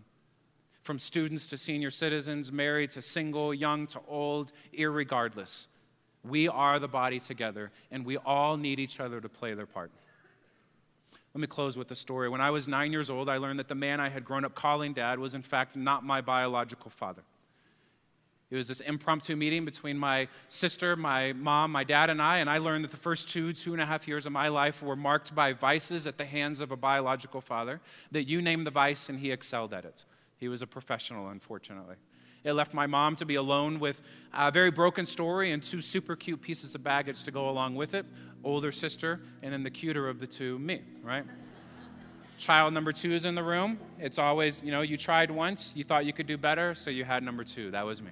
From 0.84 0.98
students 0.98 1.48
to 1.50 1.58
senior 1.58 1.92
citizens, 1.92 2.52
married 2.52 2.92
to 2.92 3.02
single, 3.02 3.54
young 3.54 3.88
to 3.88 4.00
old, 4.08 4.52
irregardless. 4.78 5.68
We 6.24 6.48
are 6.48 6.80
the 6.80 6.88
body 6.88 7.20
together, 7.20 7.72
and 7.92 8.06
we 8.06 8.18
all 8.18 8.58
need 8.58 8.80
each 8.80 9.00
other 9.00 9.20
to 9.20 9.30
play 9.30 9.54
their 9.54 9.66
part. 9.66 9.92
Let 11.34 11.42
me 11.42 11.48
close 11.48 11.78
with 11.78 11.90
a 11.92 11.96
story. 11.96 12.30
When 12.30 12.42
I 12.42 12.52
was 12.52 12.68
nine 12.68 12.92
years 12.92 13.10
old, 13.10 13.30
I 13.30 13.38
learned 13.38 13.60
that 13.60 13.68
the 13.68 13.76
man 13.76 14.00
I 14.00 14.10
had 14.10 14.26
grown 14.26 14.44
up 14.44 14.54
calling 14.54 14.94
dad 14.94 15.18
was, 15.18 15.34
in 15.34 15.42
fact, 15.42 15.76
not 15.76 16.04
my 16.04 16.22
biological 16.22 16.92
father. 16.92 17.24
It 18.52 18.56
was 18.56 18.68
this 18.68 18.82
impromptu 18.82 19.36
meeting 19.36 19.64
between 19.64 19.98
my 19.98 20.28
sister, 20.50 20.98
my 20.98 21.32
mom, 21.34 21.72
my 21.72 21.86
dad, 21.86 22.10
and 22.10 22.22
I, 22.22 22.38
and 22.38 22.50
I 22.50 22.58
learned 22.58 22.84
that 22.84 22.92
the 22.92 22.98
first 22.98 23.30
two, 23.30 23.54
two 23.54 23.72
and 23.74 23.82
a 23.82 23.86
half 23.86 24.08
years 24.08 24.26
of 24.26 24.34
my 24.34 24.50
life 24.50 24.84
were 24.84 24.98
marked 24.98 25.34
by 25.34 25.54
vices 25.54 26.06
at 26.06 26.18
the 26.18 26.26
hands 26.26 26.60
of 26.60 26.70
a 26.70 26.76
biological 26.76 27.40
father, 27.40 27.80
that 28.12 28.26
you 28.26 28.42
name 28.42 28.66
the 28.66 28.72
vice 28.72 29.08
and 29.08 29.20
he 29.20 29.32
excelled 29.32 29.74
at 29.74 29.86
it. 29.86 30.04
He 30.38 30.50
was 30.50 30.62
a 30.62 30.68
professional, 30.68 31.30
unfortunately. 31.30 31.96
It 32.44 32.54
left 32.54 32.74
my 32.74 32.88
mom 32.88 33.16
to 33.18 33.26
be 33.26 33.36
alone 33.36 33.80
with 33.80 34.02
a 34.34 34.52
very 34.52 34.72
broken 34.72 35.06
story 35.06 35.52
and 35.52 35.64
two 35.64 35.80
super 35.80 36.16
cute 36.16 36.42
pieces 36.42 36.76
of 36.76 36.84
baggage 36.84 37.24
to 37.24 37.32
go 37.32 37.50
along 37.50 37.76
with 37.76 37.94
it 37.94 38.06
older 38.44 38.72
sister, 38.72 39.22
and 39.42 39.54
then 39.54 39.64
the 39.64 39.70
cuter 39.70 40.10
of 40.10 40.20
the 40.20 40.28
two, 40.28 40.58
me, 40.60 40.82
right? 41.04 41.24
Child 42.38 42.74
number 42.74 42.92
two 42.92 43.14
is 43.14 43.26
in 43.26 43.36
the 43.36 43.44
room. 43.44 43.80
It's 44.00 44.18
always, 44.18 44.64
you 44.64 44.72
know, 44.72 44.82
you 44.82 44.98
tried 44.98 45.30
once, 45.30 45.72
you 45.76 45.84
thought 45.84 46.06
you 46.06 46.14
could 46.14 46.28
do 46.28 46.38
better, 46.38 46.74
so 46.74 46.90
you 46.90 47.06
had 47.06 47.24
number 47.24 47.44
two. 47.44 47.72
That 47.72 47.86
was 47.86 48.02
me. 48.02 48.10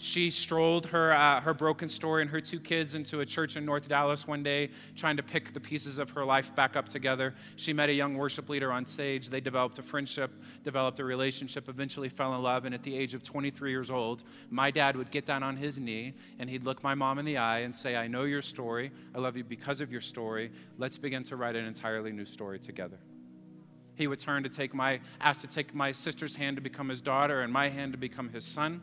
She 0.00 0.30
strolled 0.30 0.86
her, 0.86 1.12
uh, 1.12 1.40
her 1.40 1.52
broken 1.52 1.88
story 1.88 2.22
and 2.22 2.30
her 2.30 2.40
two 2.40 2.60
kids 2.60 2.94
into 2.94 3.18
a 3.18 3.26
church 3.26 3.56
in 3.56 3.64
North 3.64 3.88
Dallas 3.88 4.28
one 4.28 4.44
day, 4.44 4.70
trying 4.94 5.16
to 5.16 5.24
pick 5.24 5.52
the 5.52 5.58
pieces 5.58 5.98
of 5.98 6.10
her 6.10 6.24
life 6.24 6.54
back 6.54 6.76
up 6.76 6.86
together. 6.86 7.34
She 7.56 7.72
met 7.72 7.88
a 7.88 7.92
young 7.92 8.16
worship 8.16 8.48
leader 8.48 8.70
on 8.70 8.86
stage. 8.86 9.28
They 9.28 9.40
developed 9.40 9.76
a 9.80 9.82
friendship, 9.82 10.30
developed 10.62 11.00
a 11.00 11.04
relationship, 11.04 11.68
eventually 11.68 12.08
fell 12.08 12.32
in 12.36 12.42
love. 12.42 12.64
And 12.64 12.76
at 12.76 12.84
the 12.84 12.96
age 12.96 13.12
of 13.12 13.24
23 13.24 13.72
years 13.72 13.90
old, 13.90 14.22
my 14.50 14.70
dad 14.70 14.96
would 14.96 15.10
get 15.10 15.26
down 15.26 15.42
on 15.42 15.56
his 15.56 15.80
knee 15.80 16.14
and 16.38 16.48
he'd 16.48 16.64
look 16.64 16.84
my 16.84 16.94
mom 16.94 17.18
in 17.18 17.24
the 17.24 17.38
eye 17.38 17.60
and 17.60 17.74
say, 17.74 17.96
I 17.96 18.06
know 18.06 18.22
your 18.22 18.42
story. 18.42 18.92
I 19.16 19.18
love 19.18 19.36
you 19.36 19.42
because 19.42 19.80
of 19.80 19.90
your 19.90 20.00
story. 20.00 20.52
Let's 20.78 20.96
begin 20.96 21.24
to 21.24 21.34
write 21.34 21.56
an 21.56 21.64
entirely 21.64 22.12
new 22.12 22.24
story 22.24 22.60
together 22.60 22.98
he 23.96 24.06
would 24.06 24.20
turn 24.20 24.44
to 24.44 24.48
take 24.48 24.72
my 24.72 25.00
ask 25.20 25.40
to 25.40 25.48
take 25.48 25.74
my 25.74 25.90
sister's 25.90 26.36
hand 26.36 26.56
to 26.56 26.62
become 26.62 26.88
his 26.88 27.00
daughter 27.00 27.40
and 27.40 27.52
my 27.52 27.68
hand 27.68 27.90
to 27.90 27.98
become 27.98 28.28
his 28.28 28.44
son 28.44 28.80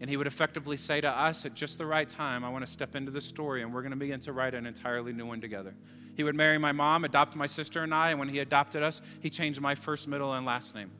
and 0.00 0.08
he 0.08 0.16
would 0.16 0.26
effectively 0.26 0.76
say 0.76 1.00
to 1.00 1.08
us 1.08 1.44
at 1.44 1.54
just 1.54 1.78
the 1.78 1.86
right 1.86 2.08
time, 2.08 2.44
I 2.44 2.50
want 2.50 2.64
to 2.64 2.70
step 2.70 2.94
into 2.94 3.10
the 3.10 3.20
story 3.20 3.62
and 3.62 3.74
we're 3.74 3.82
going 3.82 3.90
to 3.90 3.96
begin 3.96 4.20
to 4.20 4.32
write 4.32 4.54
an 4.54 4.66
entirely 4.66 5.12
new 5.12 5.26
one 5.26 5.40
together. 5.40 5.74
He 6.16 6.24
would 6.24 6.34
marry 6.34 6.58
my 6.58 6.72
mom, 6.72 7.04
adopt 7.04 7.36
my 7.36 7.46
sister 7.46 7.82
and 7.82 7.94
I, 7.94 8.10
and 8.10 8.18
when 8.18 8.28
he 8.28 8.38
adopted 8.38 8.82
us, 8.82 9.02
he 9.20 9.30
changed 9.30 9.60
my 9.60 9.74
first, 9.74 10.08
middle, 10.08 10.32
and 10.34 10.46
last 10.46 10.74
name. 10.74 10.90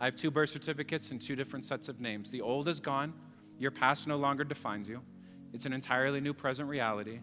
I 0.00 0.06
have 0.06 0.16
two 0.16 0.30
birth 0.30 0.50
certificates 0.50 1.10
and 1.10 1.20
two 1.20 1.36
different 1.36 1.64
sets 1.64 1.88
of 1.88 2.00
names. 2.00 2.30
The 2.30 2.40
old 2.40 2.68
is 2.68 2.80
gone, 2.80 3.12
your 3.58 3.70
past 3.70 4.08
no 4.08 4.16
longer 4.16 4.44
defines 4.44 4.88
you. 4.88 5.02
It's 5.52 5.66
an 5.66 5.72
entirely 5.72 6.20
new 6.20 6.32
present 6.32 6.68
reality. 6.68 7.20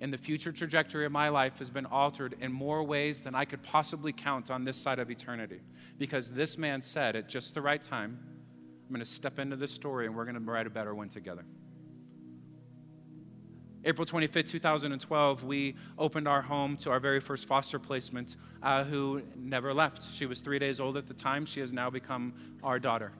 And 0.00 0.12
the 0.12 0.18
future 0.18 0.52
trajectory 0.52 1.06
of 1.06 1.12
my 1.12 1.28
life 1.28 1.58
has 1.58 1.70
been 1.70 1.86
altered 1.86 2.36
in 2.40 2.52
more 2.52 2.82
ways 2.82 3.22
than 3.22 3.34
I 3.34 3.44
could 3.44 3.62
possibly 3.62 4.12
count 4.12 4.50
on 4.50 4.64
this 4.64 4.76
side 4.76 4.98
of 4.98 5.10
eternity. 5.10 5.60
Because 5.98 6.32
this 6.32 6.58
man 6.58 6.80
said 6.80 7.16
at 7.16 7.28
just 7.28 7.54
the 7.54 7.62
right 7.62 7.82
time, 7.82 8.18
I'm 8.86 8.94
going 8.94 9.04
to 9.04 9.10
step 9.10 9.40
into 9.40 9.56
this 9.56 9.72
story 9.72 10.06
and 10.06 10.14
we're 10.14 10.24
going 10.24 10.36
to 10.36 10.40
write 10.40 10.68
a 10.68 10.70
better 10.70 10.94
one 10.94 11.08
together. 11.08 11.44
April 13.84 14.06
25th, 14.06 14.48
2012, 14.48 15.44
we 15.44 15.76
opened 15.98 16.28
our 16.28 16.42
home 16.42 16.76
to 16.78 16.90
our 16.90 17.00
very 17.00 17.20
first 17.20 17.46
foster 17.46 17.78
placement 17.78 18.36
uh, 18.62 18.84
who 18.84 19.22
never 19.36 19.74
left. 19.74 20.02
She 20.02 20.26
was 20.26 20.40
three 20.40 20.58
days 20.58 20.80
old 20.80 20.96
at 20.96 21.06
the 21.06 21.14
time. 21.14 21.46
She 21.46 21.60
has 21.60 21.72
now 21.72 21.90
become 21.90 22.34
our 22.62 22.78
daughter. 22.78 23.12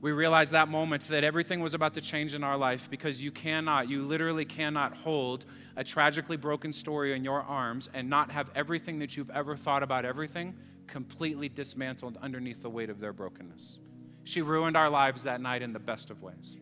We 0.00 0.12
realized 0.12 0.52
that 0.52 0.68
moment 0.68 1.02
that 1.08 1.24
everything 1.24 1.60
was 1.60 1.74
about 1.74 1.94
to 1.94 2.00
change 2.00 2.34
in 2.34 2.44
our 2.44 2.56
life 2.56 2.88
because 2.90 3.22
you 3.22 3.32
cannot, 3.32 3.88
you 3.88 4.04
literally 4.04 4.44
cannot 4.44 4.96
hold 4.96 5.46
a 5.76 5.82
tragically 5.82 6.36
broken 6.36 6.72
story 6.72 7.14
in 7.14 7.24
your 7.24 7.42
arms 7.42 7.88
and 7.92 8.08
not 8.08 8.30
have 8.30 8.50
everything 8.54 9.00
that 9.00 9.16
you've 9.16 9.30
ever 9.30 9.56
thought 9.56 9.82
about 9.82 10.04
everything 10.04 10.54
completely 10.86 11.48
dismantled 11.48 12.18
underneath 12.22 12.62
the 12.62 12.70
weight 12.70 12.90
of 12.90 13.00
their 13.00 13.12
brokenness. 13.12 13.80
She 14.26 14.42
ruined 14.42 14.76
our 14.76 14.90
lives 14.90 15.22
that 15.22 15.40
night 15.40 15.62
in 15.62 15.72
the 15.72 15.78
best 15.78 16.10
of 16.10 16.20
ways. 16.20 16.56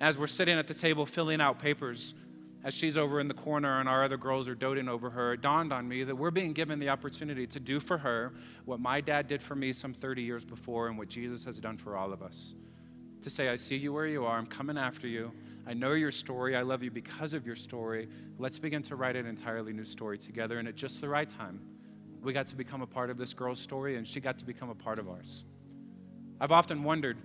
As 0.00 0.18
we're 0.18 0.26
sitting 0.26 0.58
at 0.58 0.66
the 0.66 0.74
table 0.74 1.06
filling 1.06 1.40
out 1.40 1.60
papers, 1.60 2.12
as 2.64 2.74
she's 2.74 2.98
over 2.98 3.20
in 3.20 3.28
the 3.28 3.34
corner 3.34 3.78
and 3.78 3.88
our 3.88 4.02
other 4.02 4.16
girls 4.16 4.48
are 4.48 4.56
doting 4.56 4.88
over 4.88 5.10
her, 5.10 5.34
it 5.34 5.42
dawned 5.42 5.72
on 5.72 5.86
me 5.86 6.02
that 6.02 6.16
we're 6.16 6.32
being 6.32 6.52
given 6.52 6.80
the 6.80 6.88
opportunity 6.88 7.46
to 7.46 7.60
do 7.60 7.78
for 7.78 7.98
her 7.98 8.32
what 8.64 8.80
my 8.80 9.00
dad 9.00 9.28
did 9.28 9.40
for 9.40 9.54
me 9.54 9.72
some 9.72 9.94
30 9.94 10.22
years 10.22 10.44
before 10.44 10.88
and 10.88 10.98
what 10.98 11.08
Jesus 11.08 11.44
has 11.44 11.58
done 11.58 11.76
for 11.76 11.96
all 11.96 12.12
of 12.12 12.20
us. 12.20 12.52
To 13.22 13.30
say, 13.30 13.48
I 13.48 13.54
see 13.54 13.76
you 13.76 13.92
where 13.92 14.08
you 14.08 14.24
are, 14.24 14.36
I'm 14.36 14.46
coming 14.46 14.76
after 14.76 15.06
you. 15.06 15.30
I 15.68 15.74
know 15.74 15.92
your 15.92 16.10
story, 16.10 16.56
I 16.56 16.62
love 16.62 16.82
you 16.82 16.90
because 16.90 17.32
of 17.32 17.46
your 17.46 17.54
story. 17.54 18.08
Let's 18.40 18.58
begin 18.58 18.82
to 18.84 18.96
write 18.96 19.14
an 19.14 19.26
entirely 19.26 19.72
new 19.72 19.84
story 19.84 20.18
together. 20.18 20.58
And 20.58 20.66
at 20.66 20.74
just 20.74 21.00
the 21.00 21.08
right 21.08 21.28
time, 21.28 21.60
we 22.24 22.32
got 22.32 22.46
to 22.46 22.56
become 22.56 22.82
a 22.82 22.88
part 22.88 23.08
of 23.08 23.18
this 23.18 23.34
girl's 23.34 23.60
story, 23.60 23.96
and 23.96 24.08
she 24.08 24.18
got 24.18 24.40
to 24.40 24.44
become 24.44 24.68
a 24.68 24.74
part 24.74 24.98
of 24.98 25.08
ours. 25.08 25.44
I've 26.40 26.52
often 26.52 26.82
wondered 26.82 27.18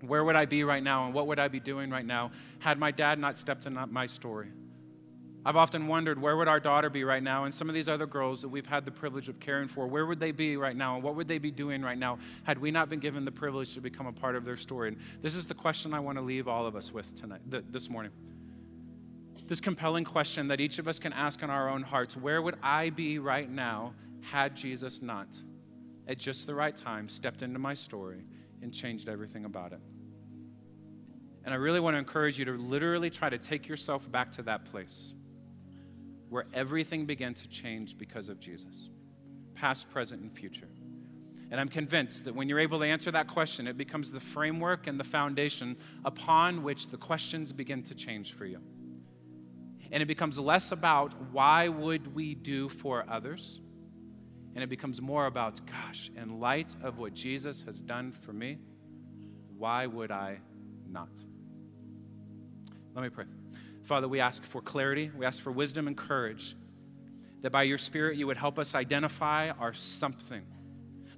where 0.00 0.22
would 0.24 0.36
I 0.36 0.44
be 0.44 0.64
right 0.64 0.82
now 0.82 1.06
and 1.06 1.14
what 1.14 1.26
would 1.26 1.38
I 1.38 1.48
be 1.48 1.60
doing 1.60 1.90
right 1.90 2.04
now 2.04 2.30
had 2.58 2.78
my 2.78 2.90
dad 2.90 3.18
not 3.18 3.38
stepped 3.38 3.66
in 3.66 3.78
my 3.90 4.06
story. 4.06 4.48
I've 5.46 5.56
often 5.56 5.88
wondered 5.88 6.20
where 6.20 6.36
would 6.36 6.48
our 6.48 6.60
daughter 6.60 6.88
be 6.88 7.04
right 7.04 7.22
now 7.22 7.44
and 7.44 7.52
some 7.52 7.68
of 7.68 7.74
these 7.74 7.88
other 7.88 8.06
girls 8.06 8.40
that 8.40 8.48
we've 8.48 8.66
had 8.66 8.86
the 8.86 8.90
privilege 8.90 9.28
of 9.28 9.40
caring 9.40 9.68
for, 9.68 9.86
where 9.86 10.06
would 10.06 10.18
they 10.18 10.32
be 10.32 10.56
right 10.56 10.74
now 10.74 10.94
and 10.94 11.04
what 11.04 11.16
would 11.16 11.28
they 11.28 11.36
be 11.36 11.50
doing 11.50 11.82
right 11.82 11.98
now 11.98 12.18
had 12.44 12.58
we 12.58 12.70
not 12.70 12.88
been 12.88 13.00
given 13.00 13.26
the 13.26 13.32
privilege 13.32 13.74
to 13.74 13.82
become 13.82 14.06
a 14.06 14.12
part 14.12 14.36
of 14.36 14.46
their 14.46 14.56
story? 14.56 14.88
And 14.88 14.96
this 15.20 15.34
is 15.34 15.46
the 15.46 15.54
question 15.54 15.92
I 15.92 16.00
want 16.00 16.16
to 16.16 16.22
leave 16.22 16.48
all 16.48 16.66
of 16.66 16.76
us 16.76 16.92
with 16.92 17.14
tonight, 17.14 17.42
th- 17.50 17.64
this 17.70 17.90
morning. 17.90 18.12
This 19.46 19.60
compelling 19.60 20.04
question 20.04 20.48
that 20.48 20.60
each 20.60 20.78
of 20.78 20.88
us 20.88 20.98
can 20.98 21.12
ask 21.12 21.42
in 21.42 21.50
our 21.50 21.68
own 21.68 21.82
hearts 21.82 22.16
where 22.16 22.40
would 22.40 22.56
I 22.62 22.88
be 22.88 23.18
right 23.18 23.50
now 23.50 23.92
had 24.22 24.56
Jesus 24.56 25.02
not, 25.02 25.28
at 26.08 26.16
just 26.16 26.46
the 26.46 26.54
right 26.54 26.74
time, 26.74 27.10
stepped 27.10 27.42
into 27.42 27.58
my 27.58 27.74
story 27.74 28.24
and 28.64 28.72
changed 28.72 29.08
everything 29.08 29.44
about 29.44 29.72
it. 29.72 29.80
And 31.44 31.52
I 31.52 31.58
really 31.58 31.80
want 31.80 31.94
to 31.94 31.98
encourage 31.98 32.38
you 32.38 32.46
to 32.46 32.52
literally 32.52 33.10
try 33.10 33.28
to 33.28 33.36
take 33.36 33.68
yourself 33.68 34.10
back 34.10 34.32
to 34.32 34.42
that 34.44 34.64
place 34.64 35.12
where 36.30 36.46
everything 36.54 37.04
began 37.04 37.34
to 37.34 37.48
change 37.48 37.96
because 37.98 38.30
of 38.30 38.40
Jesus, 38.40 38.88
past, 39.54 39.90
present, 39.90 40.22
and 40.22 40.32
future. 40.32 40.68
And 41.50 41.60
I'm 41.60 41.68
convinced 41.68 42.24
that 42.24 42.34
when 42.34 42.48
you're 42.48 42.58
able 42.58 42.78
to 42.78 42.86
answer 42.86 43.10
that 43.10 43.28
question, 43.28 43.66
it 43.66 43.76
becomes 43.76 44.10
the 44.10 44.18
framework 44.18 44.86
and 44.86 44.98
the 44.98 45.04
foundation 45.04 45.76
upon 46.02 46.62
which 46.62 46.88
the 46.88 46.96
questions 46.96 47.52
begin 47.52 47.82
to 47.84 47.94
change 47.94 48.32
for 48.32 48.46
you. 48.46 48.60
And 49.92 50.02
it 50.02 50.06
becomes 50.06 50.38
less 50.38 50.72
about 50.72 51.14
why 51.30 51.68
would 51.68 52.14
we 52.14 52.34
do 52.34 52.70
for 52.70 53.04
others 53.08 53.60
and 54.54 54.62
it 54.62 54.68
becomes 54.68 55.02
more 55.02 55.26
about, 55.26 55.60
gosh, 55.66 56.10
in 56.16 56.40
light 56.40 56.74
of 56.82 56.98
what 56.98 57.14
Jesus 57.14 57.62
has 57.62 57.82
done 57.82 58.12
for 58.12 58.32
me, 58.32 58.58
why 59.58 59.86
would 59.86 60.10
I 60.10 60.38
not? 60.88 61.10
Let 62.94 63.02
me 63.02 63.08
pray. 63.08 63.24
Father, 63.82 64.06
we 64.06 64.20
ask 64.20 64.44
for 64.44 64.60
clarity, 64.60 65.10
we 65.16 65.26
ask 65.26 65.42
for 65.42 65.50
wisdom 65.50 65.88
and 65.88 65.96
courage, 65.96 66.56
that 67.42 67.50
by 67.50 67.64
your 67.64 67.78
Spirit 67.78 68.16
you 68.16 68.26
would 68.26 68.36
help 68.36 68.58
us 68.58 68.74
identify 68.74 69.50
our 69.50 69.74
something, 69.74 70.42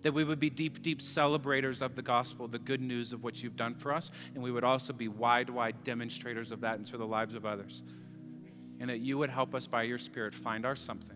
that 0.02 0.12
we 0.12 0.24
would 0.24 0.40
be 0.40 0.50
deep, 0.50 0.82
deep 0.82 1.02
celebrators 1.02 1.82
of 1.82 1.94
the 1.94 2.02
gospel, 2.02 2.48
the 2.48 2.58
good 2.58 2.80
news 2.80 3.12
of 3.12 3.22
what 3.22 3.42
you've 3.42 3.56
done 3.56 3.74
for 3.74 3.92
us, 3.92 4.10
and 4.34 4.42
we 4.42 4.50
would 4.50 4.64
also 4.64 4.92
be 4.92 5.08
wide, 5.08 5.50
wide 5.50 5.84
demonstrators 5.84 6.52
of 6.52 6.62
that 6.62 6.78
into 6.78 6.96
the 6.96 7.06
lives 7.06 7.34
of 7.34 7.44
others. 7.44 7.82
And 8.80 8.90
that 8.90 8.98
you 8.98 9.18
would 9.18 9.30
help 9.30 9.54
us 9.54 9.66
by 9.66 9.84
your 9.84 9.98
Spirit 9.98 10.34
find 10.34 10.66
our 10.66 10.76
something 10.76 11.15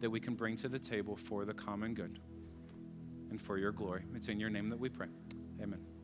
that 0.00 0.10
we 0.10 0.20
can 0.20 0.34
bring 0.34 0.56
to 0.56 0.68
the 0.68 0.78
table 0.78 1.16
for 1.16 1.44
the 1.44 1.54
common 1.54 1.94
good 1.94 2.18
and 3.30 3.40
for 3.40 3.58
your 3.58 3.72
glory. 3.72 4.04
It's 4.14 4.28
in 4.28 4.40
your 4.40 4.50
name 4.50 4.68
that 4.70 4.78
we 4.78 4.88
pray. 4.88 5.08
Amen. 5.60 5.97